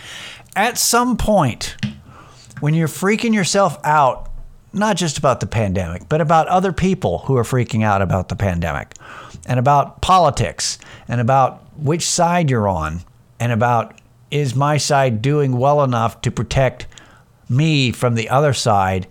At 0.56 0.78
some 0.78 1.16
point 1.16 1.76
when 2.60 2.74
you're 2.74 2.88
freaking 2.88 3.34
yourself 3.34 3.78
out 3.84 4.30
not 4.72 4.96
just 4.96 5.18
about 5.18 5.40
the 5.40 5.46
pandemic 5.46 6.08
but 6.08 6.20
about 6.20 6.46
other 6.48 6.72
people 6.72 7.18
who 7.18 7.36
are 7.36 7.44
freaking 7.44 7.84
out 7.84 8.02
about 8.02 8.28
the 8.28 8.36
pandemic 8.36 8.94
and 9.46 9.58
about 9.58 10.00
politics 10.00 10.78
and 11.06 11.20
about 11.20 11.64
which 11.76 12.06
side 12.06 12.50
you're 12.50 12.68
on 12.68 13.00
and 13.40 13.52
about 13.52 14.00
is 14.30 14.54
my 14.54 14.76
side 14.76 15.22
doing 15.22 15.56
well 15.56 15.82
enough 15.82 16.20
to 16.20 16.30
protect 16.30 16.86
me 17.48 17.90
from 17.90 18.14
the 18.14 18.28
other 18.28 18.52
side 18.52 19.06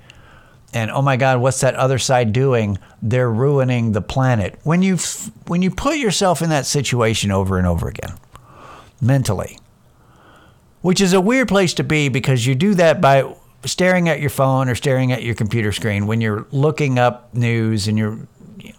and 0.77 0.91
oh 0.91 1.01
my 1.01 1.17
god 1.17 1.41
what's 1.41 1.61
that 1.61 1.75
other 1.75 1.99
side 1.99 2.31
doing? 2.31 2.77
They're 3.01 3.31
ruining 3.31 3.91
the 3.91 4.01
planet. 4.01 4.59
When 4.63 4.81
you 4.81 4.97
when 5.47 5.61
you 5.61 5.71
put 5.71 5.97
yourself 5.97 6.41
in 6.41 6.49
that 6.49 6.65
situation 6.65 7.31
over 7.31 7.57
and 7.57 7.67
over 7.67 7.87
again 7.87 8.13
mentally 9.01 9.57
which 10.81 11.01
is 11.01 11.13
a 11.13 11.21
weird 11.21 11.47
place 11.47 11.73
to 11.75 11.83
be 11.83 12.09
because 12.09 12.45
you 12.45 12.55
do 12.55 12.73
that 12.75 13.01
by 13.01 13.35
staring 13.65 14.07
at 14.07 14.19
your 14.19 14.29
phone 14.29 14.69
or 14.69 14.75
staring 14.75 15.11
at 15.11 15.23
your 15.23 15.35
computer 15.35 15.71
screen 15.71 16.07
when 16.07 16.21
you're 16.21 16.47
looking 16.51 16.97
up 16.97 17.33
news 17.33 17.87
and 17.87 17.97
you're 17.97 18.19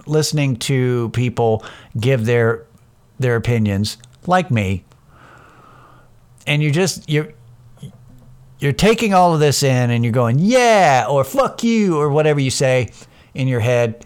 listening 0.07 0.57
to 0.57 1.11
people 1.11 1.65
give 1.99 2.25
their 2.25 2.65
their 3.19 3.37
opinions 3.37 3.99
like 4.27 4.51
me 4.51 4.85
and 6.47 6.63
you 6.63 6.71
just 6.71 7.09
you're 7.09 7.33
you're 8.59 8.73
taking 8.73 9.15
all 9.15 9.35
of 9.35 9.41
this 9.41 9.63
in 9.63 9.91
and 9.91 10.05
you're 10.05 10.13
going, 10.13 10.39
yeah, 10.39 11.07
or 11.09 11.25
fuck 11.25 11.63
you, 11.63 11.99
or 11.99 12.11
whatever 12.11 12.41
you 12.41 12.51
say 12.51 12.91
in 13.35 13.49
your 13.49 13.61
head 13.61 14.05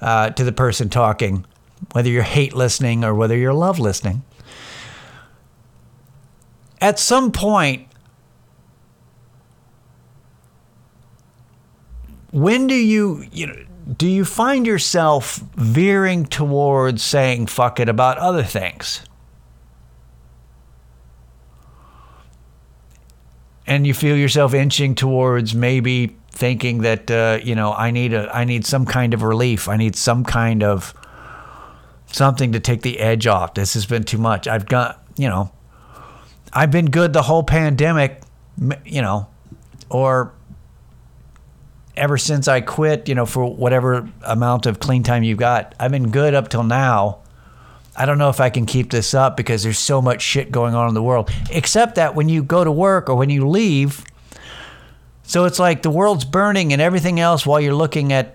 uh, 0.00 0.30
to 0.30 0.44
the 0.44 0.52
person 0.52 0.88
talking, 0.88 1.44
whether 1.92 2.08
you're 2.08 2.22
hate 2.22 2.54
listening 2.54 3.04
or 3.04 3.14
whether 3.14 3.36
you're 3.36 3.52
love 3.52 3.78
listening. 3.78 4.22
At 6.80 6.98
some 6.98 7.32
point, 7.32 7.88
when 12.30 12.66
do 12.66 12.74
you, 12.74 13.26
you 13.32 13.46
know, 13.48 13.64
do 13.96 14.06
you 14.06 14.24
find 14.24 14.66
yourself 14.66 15.42
veering 15.56 16.24
towards 16.24 17.02
saying 17.02 17.46
fuck 17.46 17.80
it 17.80 17.88
about 17.88 18.18
other 18.18 18.44
things? 18.44 19.02
And 23.70 23.86
you 23.86 23.94
feel 23.94 24.16
yourself 24.16 24.52
inching 24.52 24.96
towards 24.96 25.54
maybe 25.54 26.16
thinking 26.32 26.78
that 26.78 27.08
uh, 27.08 27.38
you 27.42 27.54
know 27.54 27.72
I 27.72 27.92
need 27.92 28.12
a 28.12 28.28
I 28.34 28.44
need 28.44 28.66
some 28.66 28.84
kind 28.84 29.14
of 29.14 29.22
relief. 29.22 29.68
I 29.68 29.76
need 29.76 29.94
some 29.94 30.24
kind 30.24 30.64
of 30.64 30.92
something 32.08 32.50
to 32.52 32.60
take 32.60 32.82
the 32.82 32.98
edge 32.98 33.28
off. 33.28 33.54
This 33.54 33.74
has 33.74 33.86
been 33.86 34.02
too 34.02 34.18
much. 34.18 34.48
I've 34.48 34.66
got 34.66 35.02
you 35.16 35.28
know 35.28 35.52
I've 36.52 36.72
been 36.72 36.90
good 36.90 37.12
the 37.12 37.22
whole 37.22 37.44
pandemic, 37.44 38.22
you 38.84 39.02
know, 39.02 39.28
or 39.88 40.34
ever 41.96 42.18
since 42.18 42.48
I 42.48 42.62
quit, 42.62 43.08
you 43.08 43.14
know, 43.14 43.24
for 43.24 43.54
whatever 43.54 44.10
amount 44.22 44.66
of 44.66 44.80
clean 44.80 45.04
time 45.04 45.22
you've 45.22 45.38
got. 45.38 45.76
I've 45.78 45.92
been 45.92 46.10
good 46.10 46.34
up 46.34 46.48
till 46.48 46.64
now. 46.64 47.19
I 48.00 48.06
don't 48.06 48.16
know 48.16 48.30
if 48.30 48.40
I 48.40 48.48
can 48.48 48.64
keep 48.64 48.90
this 48.90 49.12
up 49.12 49.36
because 49.36 49.62
there's 49.62 49.78
so 49.78 50.00
much 50.00 50.22
shit 50.22 50.50
going 50.50 50.74
on 50.74 50.88
in 50.88 50.94
the 50.94 51.02
world. 51.02 51.30
Except 51.50 51.96
that 51.96 52.14
when 52.14 52.30
you 52.30 52.42
go 52.42 52.64
to 52.64 52.72
work 52.72 53.10
or 53.10 53.14
when 53.14 53.28
you 53.28 53.46
leave, 53.46 54.06
so 55.22 55.44
it's 55.44 55.58
like 55.58 55.82
the 55.82 55.90
world's 55.90 56.24
burning 56.24 56.72
and 56.72 56.80
everything 56.80 57.20
else 57.20 57.44
while 57.44 57.60
you're 57.60 57.74
looking 57.74 58.10
at 58.10 58.34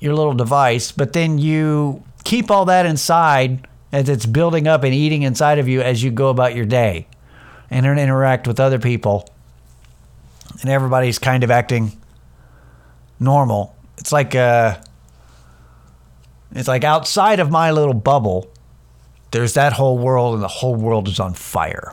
your 0.00 0.12
little 0.14 0.34
device, 0.34 0.92
but 0.92 1.14
then 1.14 1.38
you 1.38 2.04
keep 2.24 2.50
all 2.50 2.66
that 2.66 2.84
inside 2.84 3.66
as 3.90 4.10
it's 4.10 4.26
building 4.26 4.68
up 4.68 4.84
and 4.84 4.92
eating 4.92 5.22
inside 5.22 5.58
of 5.58 5.66
you 5.66 5.80
as 5.80 6.02
you 6.02 6.10
go 6.10 6.28
about 6.28 6.54
your 6.54 6.66
day 6.66 7.06
and 7.70 7.86
interact 7.86 8.46
with 8.46 8.60
other 8.60 8.78
people. 8.78 9.26
And 10.60 10.68
everybody's 10.68 11.18
kind 11.18 11.42
of 11.42 11.50
acting 11.50 11.92
normal. 13.18 13.74
It's 13.96 14.12
like 14.12 14.34
uh 14.34 14.76
it's 16.54 16.68
like 16.68 16.84
outside 16.84 17.40
of 17.40 17.50
my 17.50 17.70
little 17.70 17.94
bubble 17.94 18.52
there's 19.30 19.54
that 19.54 19.74
whole 19.74 19.98
world, 19.98 20.34
and 20.34 20.42
the 20.42 20.48
whole 20.48 20.74
world 20.74 21.08
is 21.08 21.20
on 21.20 21.34
fire. 21.34 21.92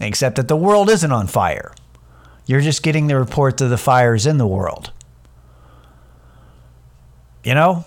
Except 0.00 0.36
that 0.36 0.48
the 0.48 0.56
world 0.56 0.90
isn't 0.90 1.12
on 1.12 1.26
fire. 1.26 1.72
You're 2.46 2.60
just 2.60 2.82
getting 2.82 3.06
the 3.06 3.16
reports 3.16 3.62
of 3.62 3.70
the 3.70 3.78
fires 3.78 4.26
in 4.26 4.38
the 4.38 4.46
world. 4.46 4.92
You 7.42 7.54
know? 7.54 7.84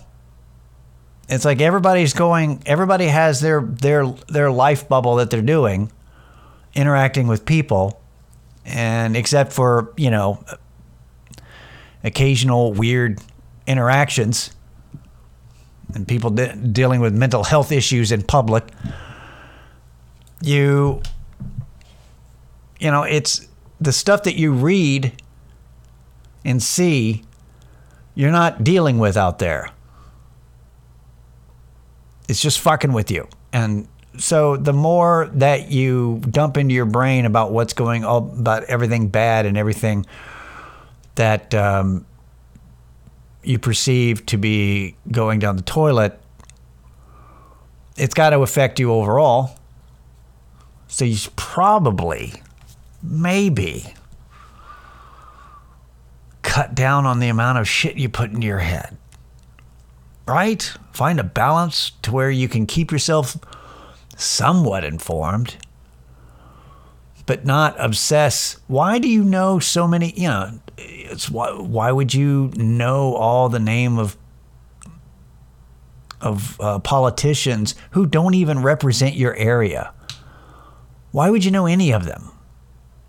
It's 1.28 1.44
like 1.44 1.60
everybody's 1.60 2.12
going 2.12 2.60
everybody 2.66 3.06
has 3.06 3.40
their 3.40 3.60
their 3.60 4.04
their 4.28 4.50
life 4.50 4.88
bubble 4.88 5.14
that 5.16 5.30
they're 5.30 5.40
doing, 5.40 5.92
interacting 6.74 7.28
with 7.28 7.46
people, 7.46 8.00
and 8.64 9.16
except 9.16 9.52
for, 9.52 9.92
you 9.96 10.10
know, 10.10 10.44
occasional 12.02 12.72
weird 12.72 13.20
interactions, 13.68 14.50
and 15.94 16.06
people 16.06 16.30
de- 16.30 16.54
dealing 16.56 17.00
with 17.00 17.14
mental 17.14 17.44
health 17.44 17.72
issues 17.72 18.12
in 18.12 18.22
public, 18.22 18.64
you, 20.40 21.02
you 22.78 22.90
know, 22.90 23.02
it's 23.02 23.48
the 23.80 23.92
stuff 23.92 24.22
that 24.24 24.36
you 24.36 24.52
read 24.52 25.12
and 26.44 26.62
see, 26.62 27.24
you're 28.14 28.30
not 28.30 28.64
dealing 28.64 28.98
with 28.98 29.16
out 29.16 29.38
there. 29.38 29.70
It's 32.28 32.40
just 32.40 32.60
fucking 32.60 32.92
with 32.92 33.10
you. 33.10 33.28
And 33.52 33.88
so 34.18 34.56
the 34.56 34.72
more 34.72 35.30
that 35.34 35.70
you 35.70 36.20
dump 36.30 36.56
into 36.56 36.74
your 36.74 36.84
brain 36.84 37.24
about 37.24 37.52
what's 37.52 37.72
going 37.72 38.04
on, 38.04 38.38
about 38.38 38.64
everything 38.64 39.08
bad 39.08 39.46
and 39.46 39.56
everything 39.56 40.06
that 41.14 41.54
um, 41.54 42.06
you 43.42 43.58
perceive 43.58 44.26
to 44.26 44.36
be 44.36 44.96
going 45.10 45.38
down 45.38 45.56
the 45.56 45.62
toilet, 45.62 46.20
it's 47.96 48.14
got 48.14 48.30
to 48.30 48.40
affect 48.40 48.78
you 48.78 48.92
overall. 48.92 49.56
So 50.88 51.04
you 51.04 51.16
probably, 51.36 52.34
maybe, 53.02 53.94
cut 56.42 56.74
down 56.74 57.06
on 57.06 57.20
the 57.20 57.28
amount 57.28 57.58
of 57.58 57.68
shit 57.68 57.96
you 57.96 58.08
put 58.08 58.30
into 58.30 58.46
your 58.46 58.58
head. 58.58 58.96
Right? 60.26 60.74
Find 60.92 61.20
a 61.20 61.24
balance 61.24 61.92
to 62.02 62.12
where 62.12 62.30
you 62.30 62.48
can 62.48 62.66
keep 62.66 62.92
yourself 62.92 63.36
somewhat 64.16 64.84
informed, 64.84 65.56
but 67.26 67.44
not 67.44 67.76
obsess. 67.78 68.58
Why 68.66 68.98
do 68.98 69.08
you 69.08 69.24
know 69.24 69.58
so 69.58 69.86
many? 69.86 70.12
You 70.16 70.28
know, 70.28 70.60
it's 70.76 71.30
why 71.30 71.52
why 71.52 71.92
would 71.92 72.14
you 72.14 72.52
know 72.56 73.14
all 73.14 73.48
the 73.48 73.60
name 73.60 73.98
of 73.98 74.16
of 76.20 76.60
uh, 76.60 76.78
politicians 76.80 77.74
who 77.92 78.06
don't 78.06 78.34
even 78.34 78.62
represent 78.62 79.14
your 79.14 79.34
area? 79.36 79.92
Why 81.12 81.30
would 81.30 81.44
you 81.44 81.50
know 81.50 81.66
any 81.66 81.92
of 81.92 82.04
them? 82.04 82.30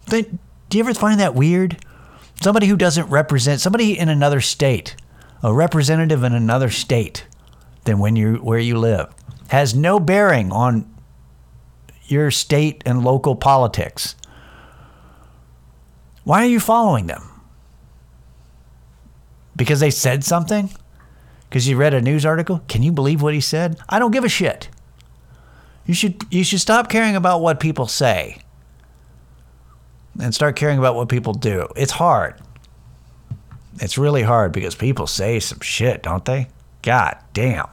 do 0.08 0.78
you 0.78 0.84
ever 0.84 0.94
find 0.94 1.20
that 1.20 1.36
weird? 1.36 1.78
Somebody 2.42 2.68
who 2.68 2.76
doesn't 2.76 3.10
represent 3.10 3.62
somebody 3.62 3.98
in 3.98 4.10
another 4.10 4.42
state, 4.42 4.96
a 5.44 5.54
representative 5.54 6.24
in 6.24 6.34
another 6.34 6.70
state 6.70 7.26
than 7.84 8.00
when 8.00 8.16
you 8.16 8.36
where 8.38 8.60
you 8.60 8.78
live, 8.78 9.14
has 9.50 9.76
no 9.76 10.00
bearing 10.00 10.52
on 10.52 10.92
your 12.06 12.32
state 12.32 12.82
and 12.86 13.04
local 13.04 13.36
politics. 13.36 14.16
Why 16.24 16.44
are 16.44 16.50
you 16.50 16.60
following 16.60 17.08
them? 17.08 17.32
because 19.62 19.80
they 19.80 19.92
said 19.92 20.24
something? 20.24 20.72
Because 21.48 21.68
you 21.68 21.78
read 21.78 21.94
a 21.94 22.02
news 22.02 22.26
article? 22.26 22.64
Can 22.68 22.82
you 22.82 22.92
believe 22.92 23.22
what 23.22 23.36
he 23.36 23.42
said? 23.42 23.80
I 23.88 24.00
don't 24.00 24.10
give 24.10 24.24
a 24.24 24.30
shit. 24.30 24.70
You 25.86 25.94
should 25.94 26.24
you 26.32 26.44
should 26.44 26.62
stop 26.62 26.90
caring 26.90 27.16
about 27.16 27.42
what 27.42 27.60
people 27.60 27.86
say 27.86 28.42
and 30.20 30.34
start 30.34 30.56
caring 30.56 30.80
about 30.80 30.96
what 30.96 31.10
people 31.10 31.34
do. 31.34 31.68
It's 31.76 31.92
hard. 31.92 32.42
It's 33.80 34.00
really 34.00 34.24
hard 34.24 34.52
because 34.52 34.74
people 34.74 35.06
say 35.06 35.40
some 35.40 35.60
shit, 35.60 36.02
don't 36.02 36.26
they? 36.26 36.48
God 36.82 37.18
damn. 37.34 37.70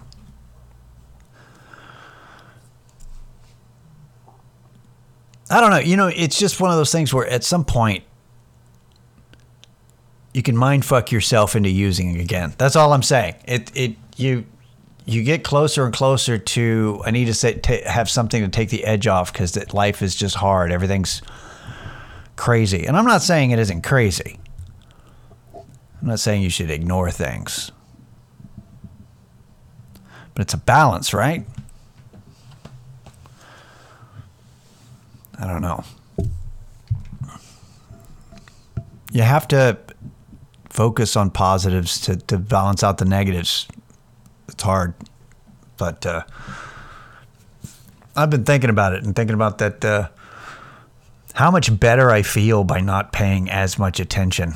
I 5.50 5.60
don't 5.60 5.70
know. 5.70 5.78
You 5.78 5.96
know, 5.96 6.08
it's 6.08 6.38
just 6.38 6.60
one 6.60 6.70
of 6.70 6.76
those 6.76 6.92
things 6.92 7.12
where 7.12 7.26
at 7.26 7.42
some 7.44 7.64
point 7.64 8.04
you 10.34 10.42
can 10.42 10.56
mind 10.56 10.84
fuck 10.84 11.10
yourself 11.10 11.56
into 11.56 11.70
using 11.70 12.14
it 12.14 12.20
again. 12.20 12.54
That's 12.58 12.76
all 12.76 12.92
I'm 12.92 13.02
saying. 13.02 13.34
It 13.46 13.74
it 13.74 13.96
you 14.16 14.44
you 15.06 15.22
get 15.22 15.42
closer 15.42 15.84
and 15.84 15.94
closer 15.94 16.36
to 16.36 17.02
I 17.04 17.10
need 17.10 17.24
to 17.26 17.34
say, 17.34 17.54
t- 17.54 17.82
have 17.86 18.10
something 18.10 18.42
to 18.42 18.48
take 18.48 18.68
the 18.68 18.84
edge 18.84 19.06
off 19.06 19.32
because 19.32 19.56
life 19.72 20.02
is 20.02 20.14
just 20.14 20.36
hard. 20.36 20.70
Everything's 20.70 21.22
crazy, 22.36 22.86
and 22.86 22.96
I'm 22.96 23.06
not 23.06 23.22
saying 23.22 23.50
it 23.50 23.58
isn't 23.58 23.82
crazy. 23.82 24.38
I'm 25.54 26.08
not 26.08 26.20
saying 26.20 26.42
you 26.42 26.50
should 26.50 26.70
ignore 26.70 27.10
things, 27.10 27.72
but 30.34 30.42
it's 30.42 30.54
a 30.54 30.58
balance, 30.58 31.14
right? 31.14 31.44
I 35.38 35.46
don't 35.46 35.62
know. 35.62 35.84
You 39.12 39.22
have 39.22 39.48
to 39.48 39.78
focus 40.68 41.16
on 41.16 41.30
positives 41.30 42.00
to, 42.02 42.16
to 42.16 42.38
balance 42.38 42.82
out 42.82 42.98
the 42.98 43.04
negatives. 43.04 43.66
It's 44.48 44.62
hard, 44.62 44.94
but 45.76 46.04
uh, 46.04 46.22
I've 48.16 48.30
been 48.30 48.44
thinking 48.44 48.70
about 48.70 48.94
it 48.94 49.04
and 49.04 49.14
thinking 49.14 49.34
about 49.34 49.58
that. 49.58 49.84
Uh, 49.84 50.08
how 51.34 51.52
much 51.52 51.78
better 51.78 52.10
I 52.10 52.22
feel 52.22 52.64
by 52.64 52.80
not 52.80 53.12
paying 53.12 53.48
as 53.48 53.78
much 53.78 54.00
attention 54.00 54.54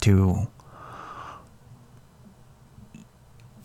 to 0.00 0.48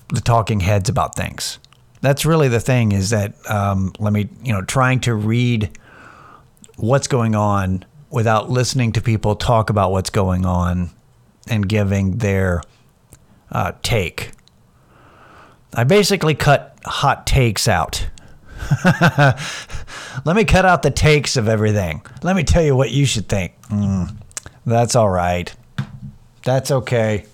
the 0.09 0.21
talking 0.21 0.59
heads 0.59 0.89
about 0.89 1.15
things. 1.15 1.57
That's 2.01 2.25
really 2.25 2.47
the 2.47 2.59
thing 2.59 2.91
is 2.91 3.11
that 3.11 3.33
um, 3.49 3.93
let 3.99 4.11
me, 4.11 4.29
you 4.43 4.53
know, 4.53 4.61
trying 4.63 4.99
to 5.01 5.13
read 5.13 5.77
what's 6.77 7.07
going 7.07 7.35
on 7.35 7.85
without 8.09 8.49
listening 8.49 8.91
to 8.93 9.01
people 9.01 9.35
talk 9.35 9.69
about 9.69 9.91
what's 9.91 10.09
going 10.09 10.45
on 10.45 10.89
and 11.47 11.67
giving 11.67 12.17
their 12.17 12.63
uh, 13.51 13.73
take. 13.83 14.31
I 15.73 15.83
basically 15.83 16.35
cut 16.35 16.77
hot 16.83 17.25
takes 17.25 17.67
out. 17.67 18.07
Let 20.25 20.35
me 20.35 20.43
cut 20.43 20.65
out 20.65 20.83
the 20.83 20.91
takes 20.91 21.37
of 21.37 21.47
everything. 21.47 22.01
Let 22.23 22.35
me 22.35 22.43
tell 22.43 22.61
you 22.61 22.75
what 22.75 22.91
you 22.91 23.05
should 23.05 23.29
think. 23.29 23.53
Mm, 23.69 24.15
that's 24.65 24.95
all 24.95 25.09
right. 25.09 25.53
That's 26.43 26.71
okay. 26.71 27.25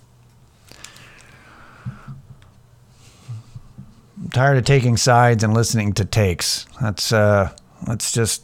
Tired 4.32 4.58
of 4.58 4.66
taking 4.66 4.98
sides 4.98 5.44
and 5.44 5.54
listening 5.54 5.94
to 5.94 6.06
takes. 6.06 6.66
That's 6.82 7.12
uh 7.12 7.52
let's 7.88 8.12
just 8.12 8.44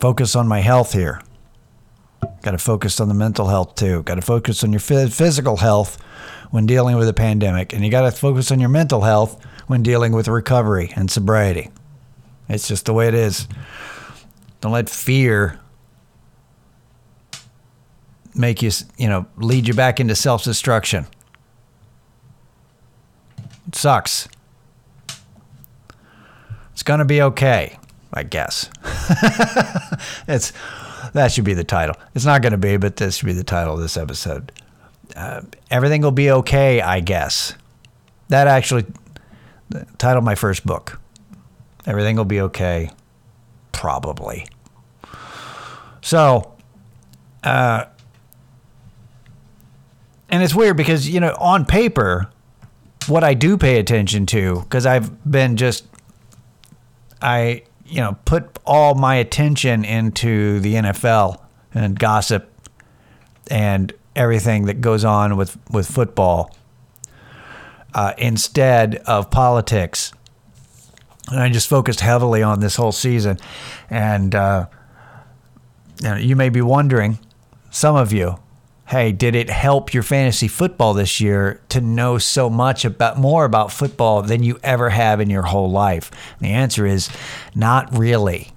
focus 0.00 0.34
on 0.36 0.48
my 0.48 0.60
health 0.60 0.92
here. 0.92 1.20
Got 2.42 2.52
to 2.52 2.58
focus 2.58 3.00
on 3.00 3.08
the 3.08 3.14
mental 3.14 3.46
health 3.46 3.76
too. 3.76 4.02
Got 4.02 4.16
to 4.16 4.22
focus 4.22 4.64
on 4.64 4.72
your 4.72 4.80
physical 4.80 5.56
health 5.56 6.00
when 6.50 6.66
dealing 6.66 6.96
with 6.96 7.08
a 7.08 7.14
pandemic, 7.14 7.72
and 7.72 7.84
you 7.84 7.90
got 7.90 8.02
to 8.02 8.10
focus 8.10 8.50
on 8.50 8.60
your 8.60 8.68
mental 8.68 9.00
health 9.00 9.42
when 9.66 9.82
dealing 9.82 10.12
with 10.12 10.28
recovery 10.28 10.92
and 10.96 11.10
sobriety. 11.10 11.70
It's 12.48 12.68
just 12.68 12.86
the 12.86 12.92
way 12.92 13.08
it 13.08 13.14
is. 13.14 13.48
Don't 14.60 14.72
let 14.72 14.88
fear 14.88 15.58
make 18.34 18.62
you, 18.62 18.70
you 18.96 19.08
know, 19.08 19.26
lead 19.36 19.66
you 19.66 19.74
back 19.74 20.00
into 20.00 20.14
self 20.14 20.44
destruction. 20.44 21.06
It 23.68 23.74
sucks. 23.74 24.28
It's 26.72 26.82
going 26.82 26.98
to 26.98 27.04
be 27.04 27.22
okay, 27.22 27.78
I 28.12 28.22
guess. 28.22 28.70
it's 30.26 30.52
that 31.12 31.32
should 31.32 31.44
be 31.44 31.54
the 31.54 31.64
title. 31.64 31.94
It's 32.14 32.24
not 32.24 32.42
going 32.42 32.52
to 32.52 32.58
be, 32.58 32.76
but 32.76 32.96
this 32.96 33.16
should 33.16 33.26
be 33.26 33.32
the 33.32 33.44
title 33.44 33.74
of 33.74 33.80
this 33.80 33.96
episode. 33.96 34.52
Uh, 35.14 35.42
everything 35.70 36.02
will 36.02 36.10
be 36.10 36.30
okay, 36.30 36.80
I 36.80 37.00
guess. 37.00 37.54
That 38.28 38.46
actually 38.46 38.86
titled 39.98 40.24
my 40.24 40.34
first 40.34 40.66
book. 40.66 41.00
Everything 41.86 42.16
will 42.16 42.24
be 42.24 42.40
okay, 42.40 42.90
probably. 43.72 44.46
So, 46.00 46.52
uh, 47.44 47.84
and 50.28 50.42
it's 50.42 50.54
weird 50.54 50.76
because 50.76 51.08
you 51.08 51.20
know 51.20 51.36
on 51.38 51.66
paper 51.66 52.30
what 53.08 53.24
i 53.24 53.34
do 53.34 53.56
pay 53.56 53.78
attention 53.78 54.26
to 54.26 54.60
because 54.60 54.86
i've 54.86 55.30
been 55.30 55.56
just 55.56 55.86
i 57.20 57.62
you 57.86 58.00
know 58.00 58.16
put 58.24 58.58
all 58.64 58.94
my 58.94 59.16
attention 59.16 59.84
into 59.84 60.60
the 60.60 60.74
nfl 60.74 61.40
and 61.74 61.98
gossip 61.98 62.48
and 63.50 63.92
everything 64.14 64.66
that 64.66 64.80
goes 64.80 65.04
on 65.04 65.36
with 65.36 65.58
with 65.70 65.88
football 65.88 66.54
uh, 67.94 68.14
instead 68.18 68.96
of 69.06 69.30
politics. 69.30 70.12
And 71.30 71.40
i 71.40 71.48
just 71.48 71.68
focused 71.68 72.00
heavily 72.00 72.42
on 72.42 72.60
this 72.60 72.76
whole 72.76 72.92
season. 72.92 73.38
And 73.90 74.34
uh, 74.34 74.66
you, 76.00 76.08
know, 76.08 76.16
you 76.16 76.36
may 76.36 76.48
be 76.48 76.60
wondering 76.60 77.18
some 77.70 77.96
of 77.96 78.12
you 78.12 78.38
hey, 78.92 79.10
did 79.10 79.34
it 79.34 79.48
help 79.48 79.94
your 79.94 80.02
fantasy 80.02 80.46
football 80.46 80.92
this 80.92 81.18
year 81.18 81.58
to 81.70 81.80
know 81.80 82.18
so 82.18 82.50
much 82.50 82.84
about 82.84 83.16
more 83.16 83.46
about 83.46 83.72
football 83.72 84.20
than 84.20 84.42
you 84.42 84.60
ever 84.62 84.90
have 84.90 85.18
in 85.18 85.30
your 85.30 85.44
whole 85.44 85.70
life? 85.70 86.10
And 86.38 86.50
the 86.50 86.52
answer 86.52 86.84
is 86.84 87.08
not 87.54 87.96
really. 87.96 88.52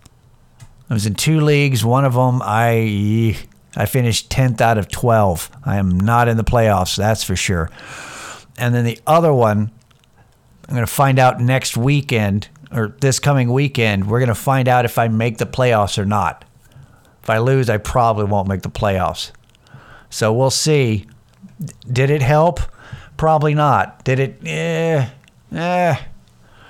I 0.89 0.93
was 0.93 1.05
in 1.05 1.15
two 1.15 1.39
leagues. 1.39 1.85
One 1.85 2.03
of 2.03 2.15
them, 2.15 2.41
I 2.43 3.37
I 3.77 3.85
finished 3.85 4.29
10th 4.29 4.59
out 4.59 4.77
of 4.77 4.89
12. 4.89 5.49
I 5.63 5.77
am 5.77 5.97
not 5.97 6.27
in 6.27 6.35
the 6.35 6.43
playoffs, 6.43 6.97
that's 6.97 7.23
for 7.23 7.37
sure. 7.37 7.71
And 8.57 8.75
then 8.75 8.83
the 8.83 8.99
other 9.07 9.33
one, 9.33 9.71
I'm 10.67 10.75
going 10.75 10.85
to 10.85 10.91
find 10.91 11.17
out 11.17 11.39
next 11.39 11.77
weekend 11.77 12.49
or 12.73 12.89
this 12.99 13.19
coming 13.19 13.53
weekend. 13.53 14.09
We're 14.09 14.19
going 14.19 14.27
to 14.27 14.35
find 14.35 14.67
out 14.67 14.83
if 14.83 14.97
I 14.97 15.07
make 15.07 15.37
the 15.37 15.45
playoffs 15.45 15.97
or 15.97 16.03
not. 16.03 16.43
If 17.23 17.29
I 17.29 17.37
lose, 17.37 17.69
I 17.69 17.77
probably 17.77 18.25
won't 18.25 18.49
make 18.49 18.63
the 18.63 18.69
playoffs. 18.69 19.31
So 20.15 20.31
we'll 20.31 20.49
see. 20.49 21.07
Did 21.91 22.09
it 22.09 22.21
help? 22.21 22.61
Probably 23.17 23.53
not. 23.53 24.05
Did 24.05 24.19
it? 24.19 24.39
Eh, 24.45 25.09
eh. 25.51 25.95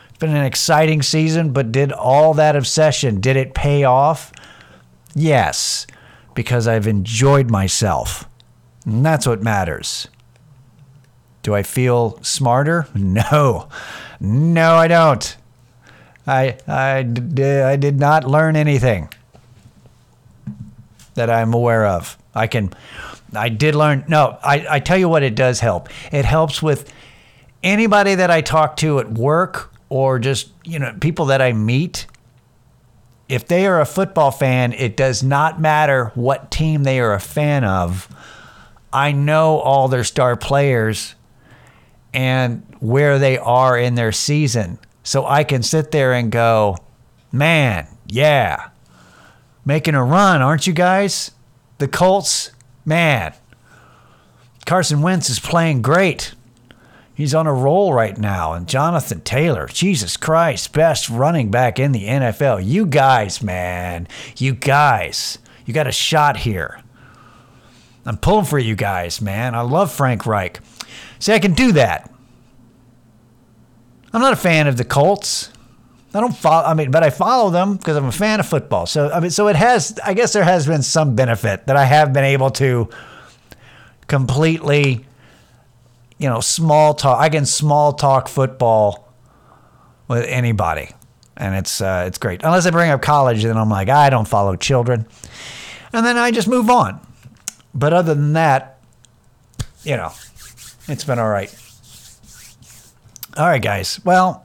It's 0.10 0.18
been 0.18 0.36
an 0.36 0.46
exciting 0.46 1.04
season, 1.04 1.54
but 1.54 1.72
did 1.72 1.92
all 1.92 2.34
that 2.34 2.56
obsession, 2.56 3.22
did 3.22 3.38
it 3.38 3.54
pay 3.54 3.84
off? 3.84 4.32
Yes, 5.14 5.86
because 6.34 6.68
I've 6.68 6.88
enjoyed 6.88 7.52
myself. 7.52 8.28
And 8.84 9.06
that's 9.06 9.28
what 9.28 9.44
matters. 9.44 10.08
Do 11.44 11.54
I 11.54 11.62
feel 11.62 12.18
smarter? 12.24 12.88
No. 12.96 13.70
No, 14.20 14.74
I 14.74 14.88
don't. 14.88 15.38
I, 16.26 16.58
I, 16.68 16.98
I 16.98 17.76
did 17.76 18.00
not 18.00 18.26
learn 18.26 18.56
anything 18.56 19.10
that 21.16 21.30
I'm 21.30 21.54
aware 21.54 21.86
of. 21.86 22.18
I 22.34 22.48
can 22.48 22.74
I 23.34 23.50
did 23.50 23.76
learn. 23.76 24.06
No, 24.08 24.38
I, 24.44 24.66
I 24.70 24.80
tell 24.80 24.98
you 24.98 25.10
what, 25.10 25.24
it 25.24 25.36
does 25.36 25.60
help. 25.60 25.90
It 26.12 26.26
helps 26.26 26.62
with 26.62 26.92
anybody 27.64 28.16
that 28.16 28.32
I 28.32 28.42
talk 28.42 28.78
to 28.78 29.00
at 29.00 29.12
work 29.12 29.74
or 29.90 30.20
just, 30.20 30.52
you 30.64 30.80
know, 30.80 30.96
people 31.00 31.26
that 31.26 31.42
I 31.42 31.54
meet. 31.54 32.08
If 33.28 33.48
they 33.48 33.66
are 33.66 33.82
a 33.82 33.86
football 33.86 34.32
fan, 34.32 34.74
it 34.74 34.96
does 34.96 35.24
not 35.24 35.60
matter 35.60 36.12
what 36.16 36.52
team 36.52 36.84
they 36.84 37.00
are 37.00 37.14
a 37.14 37.20
fan 37.20 37.64
of. 37.64 38.08
I 38.94 39.12
know 39.12 39.60
all 39.60 39.88
their 39.88 40.04
star 40.04 40.36
players 40.36 41.16
and 42.14 42.64
where 42.80 43.20
they 43.20 43.38
are 43.38 43.78
in 43.78 43.96
their 43.96 44.12
season. 44.12 44.80
So 45.04 45.26
I 45.26 45.44
can 45.44 45.64
sit 45.64 45.92
there 45.92 46.14
and 46.14 46.32
go, 46.32 46.78
man, 47.32 47.88
yeah, 48.08 48.70
making 49.66 49.96
a 49.96 50.04
run, 50.04 50.42
aren't 50.42 50.68
you 50.68 50.74
guys? 50.74 51.32
The 51.80 51.88
Colts, 51.88 52.52
man, 52.86 53.34
Carson 54.66 55.02
Wentz 55.02 55.30
is 55.30 55.40
playing 55.40 55.82
great. 55.82 56.34
He's 57.14 57.34
on 57.34 57.48
a 57.48 57.54
roll 57.54 57.94
right 57.94 58.18
now. 58.18 58.54
And 58.54 58.68
Jonathan 58.68 59.22
Taylor, 59.22 59.68
Jesus 59.68 60.18
Christ, 60.18 60.74
best 60.74 61.10
running 61.10 61.50
back 61.50 61.80
in 61.80 61.92
the 61.92 62.06
NFL. 62.06 62.66
You 62.66 62.86
guys, 62.86 63.42
man, 63.42 64.08
you 64.38 64.54
guys, 64.54 65.38
you 65.66 65.74
got 65.74 65.88
a 65.88 65.94
shot 65.94 66.38
here. 66.38 66.82
I'm 68.06 68.18
pulling 68.18 68.46
for 68.46 68.60
you 68.60 68.76
guys, 68.76 69.22
man. 69.22 69.56
I 69.56 69.62
love 69.62 69.92
Frank 69.92 70.26
Reich. 70.26 70.60
See, 71.20 71.34
I 71.34 71.40
can 71.40 71.54
do 71.54 71.72
that. 71.72 72.12
I'm 74.12 74.22
not 74.22 74.34
a 74.34 74.38
fan 74.38 74.68
of 74.68 74.78
the 74.78 74.86
Colts. 74.86 75.50
I 76.16 76.22
don't 76.22 76.36
follow. 76.36 76.66
I 76.66 76.74
mean, 76.74 76.92
but 76.92 77.04
I 77.04 77.10
follow 77.10 77.50
them 77.50 77.76
because 77.76 77.98
I'm 77.98 78.06
a 78.06 78.12
fan 78.12 78.40
of 78.40 78.48
football. 78.48 78.86
So 78.86 79.12
I 79.12 79.20
mean, 79.20 79.32
so 79.32 79.50
it 79.50 79.58
has. 79.58 80.00
I 80.04 80.14
guess 80.14 80.32
there 80.32 80.46
has 80.46 80.66
been 80.66 80.82
some 80.82 81.16
benefit 81.16 81.68
that 81.68 81.76
I 81.76 81.84
have 81.84 82.14
been 82.14 82.24
able 82.24 82.52
to 82.52 82.90
completely, 84.08 85.06
you 86.18 86.30
know, 86.30 86.40
small 86.40 86.94
talk. 86.94 87.20
I 87.20 87.28
can 87.28 87.46
small 87.46 87.92
talk 87.92 88.30
football 88.30 89.14
with 90.08 90.26
anybody, 90.26 90.90
and 91.36 91.54
it's 91.54 91.82
uh, 91.82 92.06
it's 92.08 92.18
great. 92.18 92.44
Unless 92.44 92.66
I 92.66 92.70
bring 92.70 92.92
up 92.92 93.02
college, 93.02 93.44
then 93.44 93.58
I'm 93.58 93.70
like, 93.70 93.90
I 93.90 94.10
don't 94.10 94.28
follow 94.28 94.56
children, 94.56 95.06
and 95.92 96.06
then 96.06 96.18
I 96.18 96.32
just 96.32 96.48
move 96.48 96.70
on. 96.70 97.06
But 97.74 97.92
other 97.92 98.16
than 98.16 98.34
that, 98.34 98.80
you 99.84 99.98
know, 99.98 100.14
it's 100.88 101.04
been 101.04 101.20
all 101.20 101.28
right. 101.28 101.54
All 103.36 103.46
right, 103.46 103.62
guys. 103.62 104.00
Well, 104.06 104.45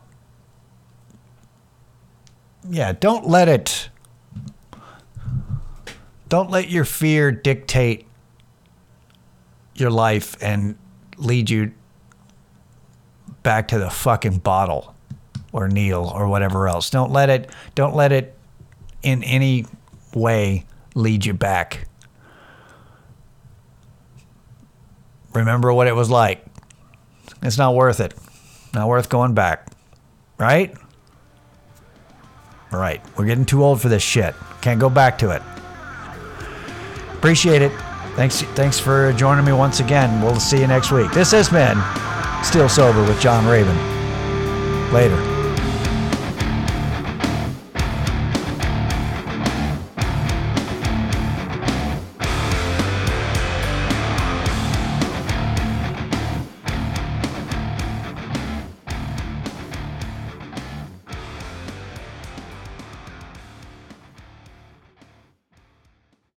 yeah, 2.69 2.93
don't 2.93 3.27
let 3.27 3.49
it 3.49 3.89
don't 6.29 6.51
let 6.51 6.71
your 6.71 6.85
fear 6.85 7.33
dictate 7.33 8.07
your 9.75 9.91
life 9.91 10.37
and 10.41 10.77
lead 11.17 11.51
you 11.51 11.73
back 13.43 13.69
to 13.69 13.79
the 13.79 13.91
fucking 13.91 14.39
bottle 14.39 14.95
or 15.53 15.67
Neil 15.69 16.11
or 16.15 16.29
whatever 16.29 16.69
else. 16.69 16.89
Don't 16.89 17.11
let 17.11 17.31
it 17.31 17.51
don't 17.75 17.97
let 17.97 18.13
it 18.13 18.37
in 19.03 19.25
any 19.25 19.67
way 20.15 20.67
lead 20.95 21.27
you 21.27 21.35
back. 21.35 21.89
Remember 25.33 25.73
what 25.73 25.87
it 25.87 25.95
was 25.95 26.11
like. 26.11 26.45
It's 27.43 27.59
not 27.59 27.75
worth 27.75 28.01
it. 28.01 28.15
Not 28.75 28.89
worth 28.89 29.09
going 29.09 29.35
back. 29.35 29.69
Right? 30.39 30.75
Right. 32.73 33.03
We're 33.17 33.27
getting 33.27 33.45
too 33.45 33.65
old 33.65 33.81
for 33.81 33.89
this 33.89 34.03
shit. 34.03 34.35
Can't 34.61 34.81
go 34.81 34.89
back 34.89 35.19
to 35.19 35.31
it. 35.31 35.43
Appreciate 37.15 37.63
it. 37.63 37.73
Thanks 38.17 38.43
thanks 38.55 38.79
for 38.79 39.13
joining 39.13 39.45
me 39.45 39.53
once 39.53 39.81
again. 39.81 40.23
We'll 40.23 40.41
see 40.41 40.61
you 40.61 40.67
next 40.67 40.91
week. 40.91 41.11
This 41.13 41.31
has 41.33 41.49
been 41.49 41.79
Still 42.45 42.69
Sober 42.69 43.03
with 43.03 43.21
John 43.21 43.47
Raven. 43.47 43.77
Later. 44.93 45.30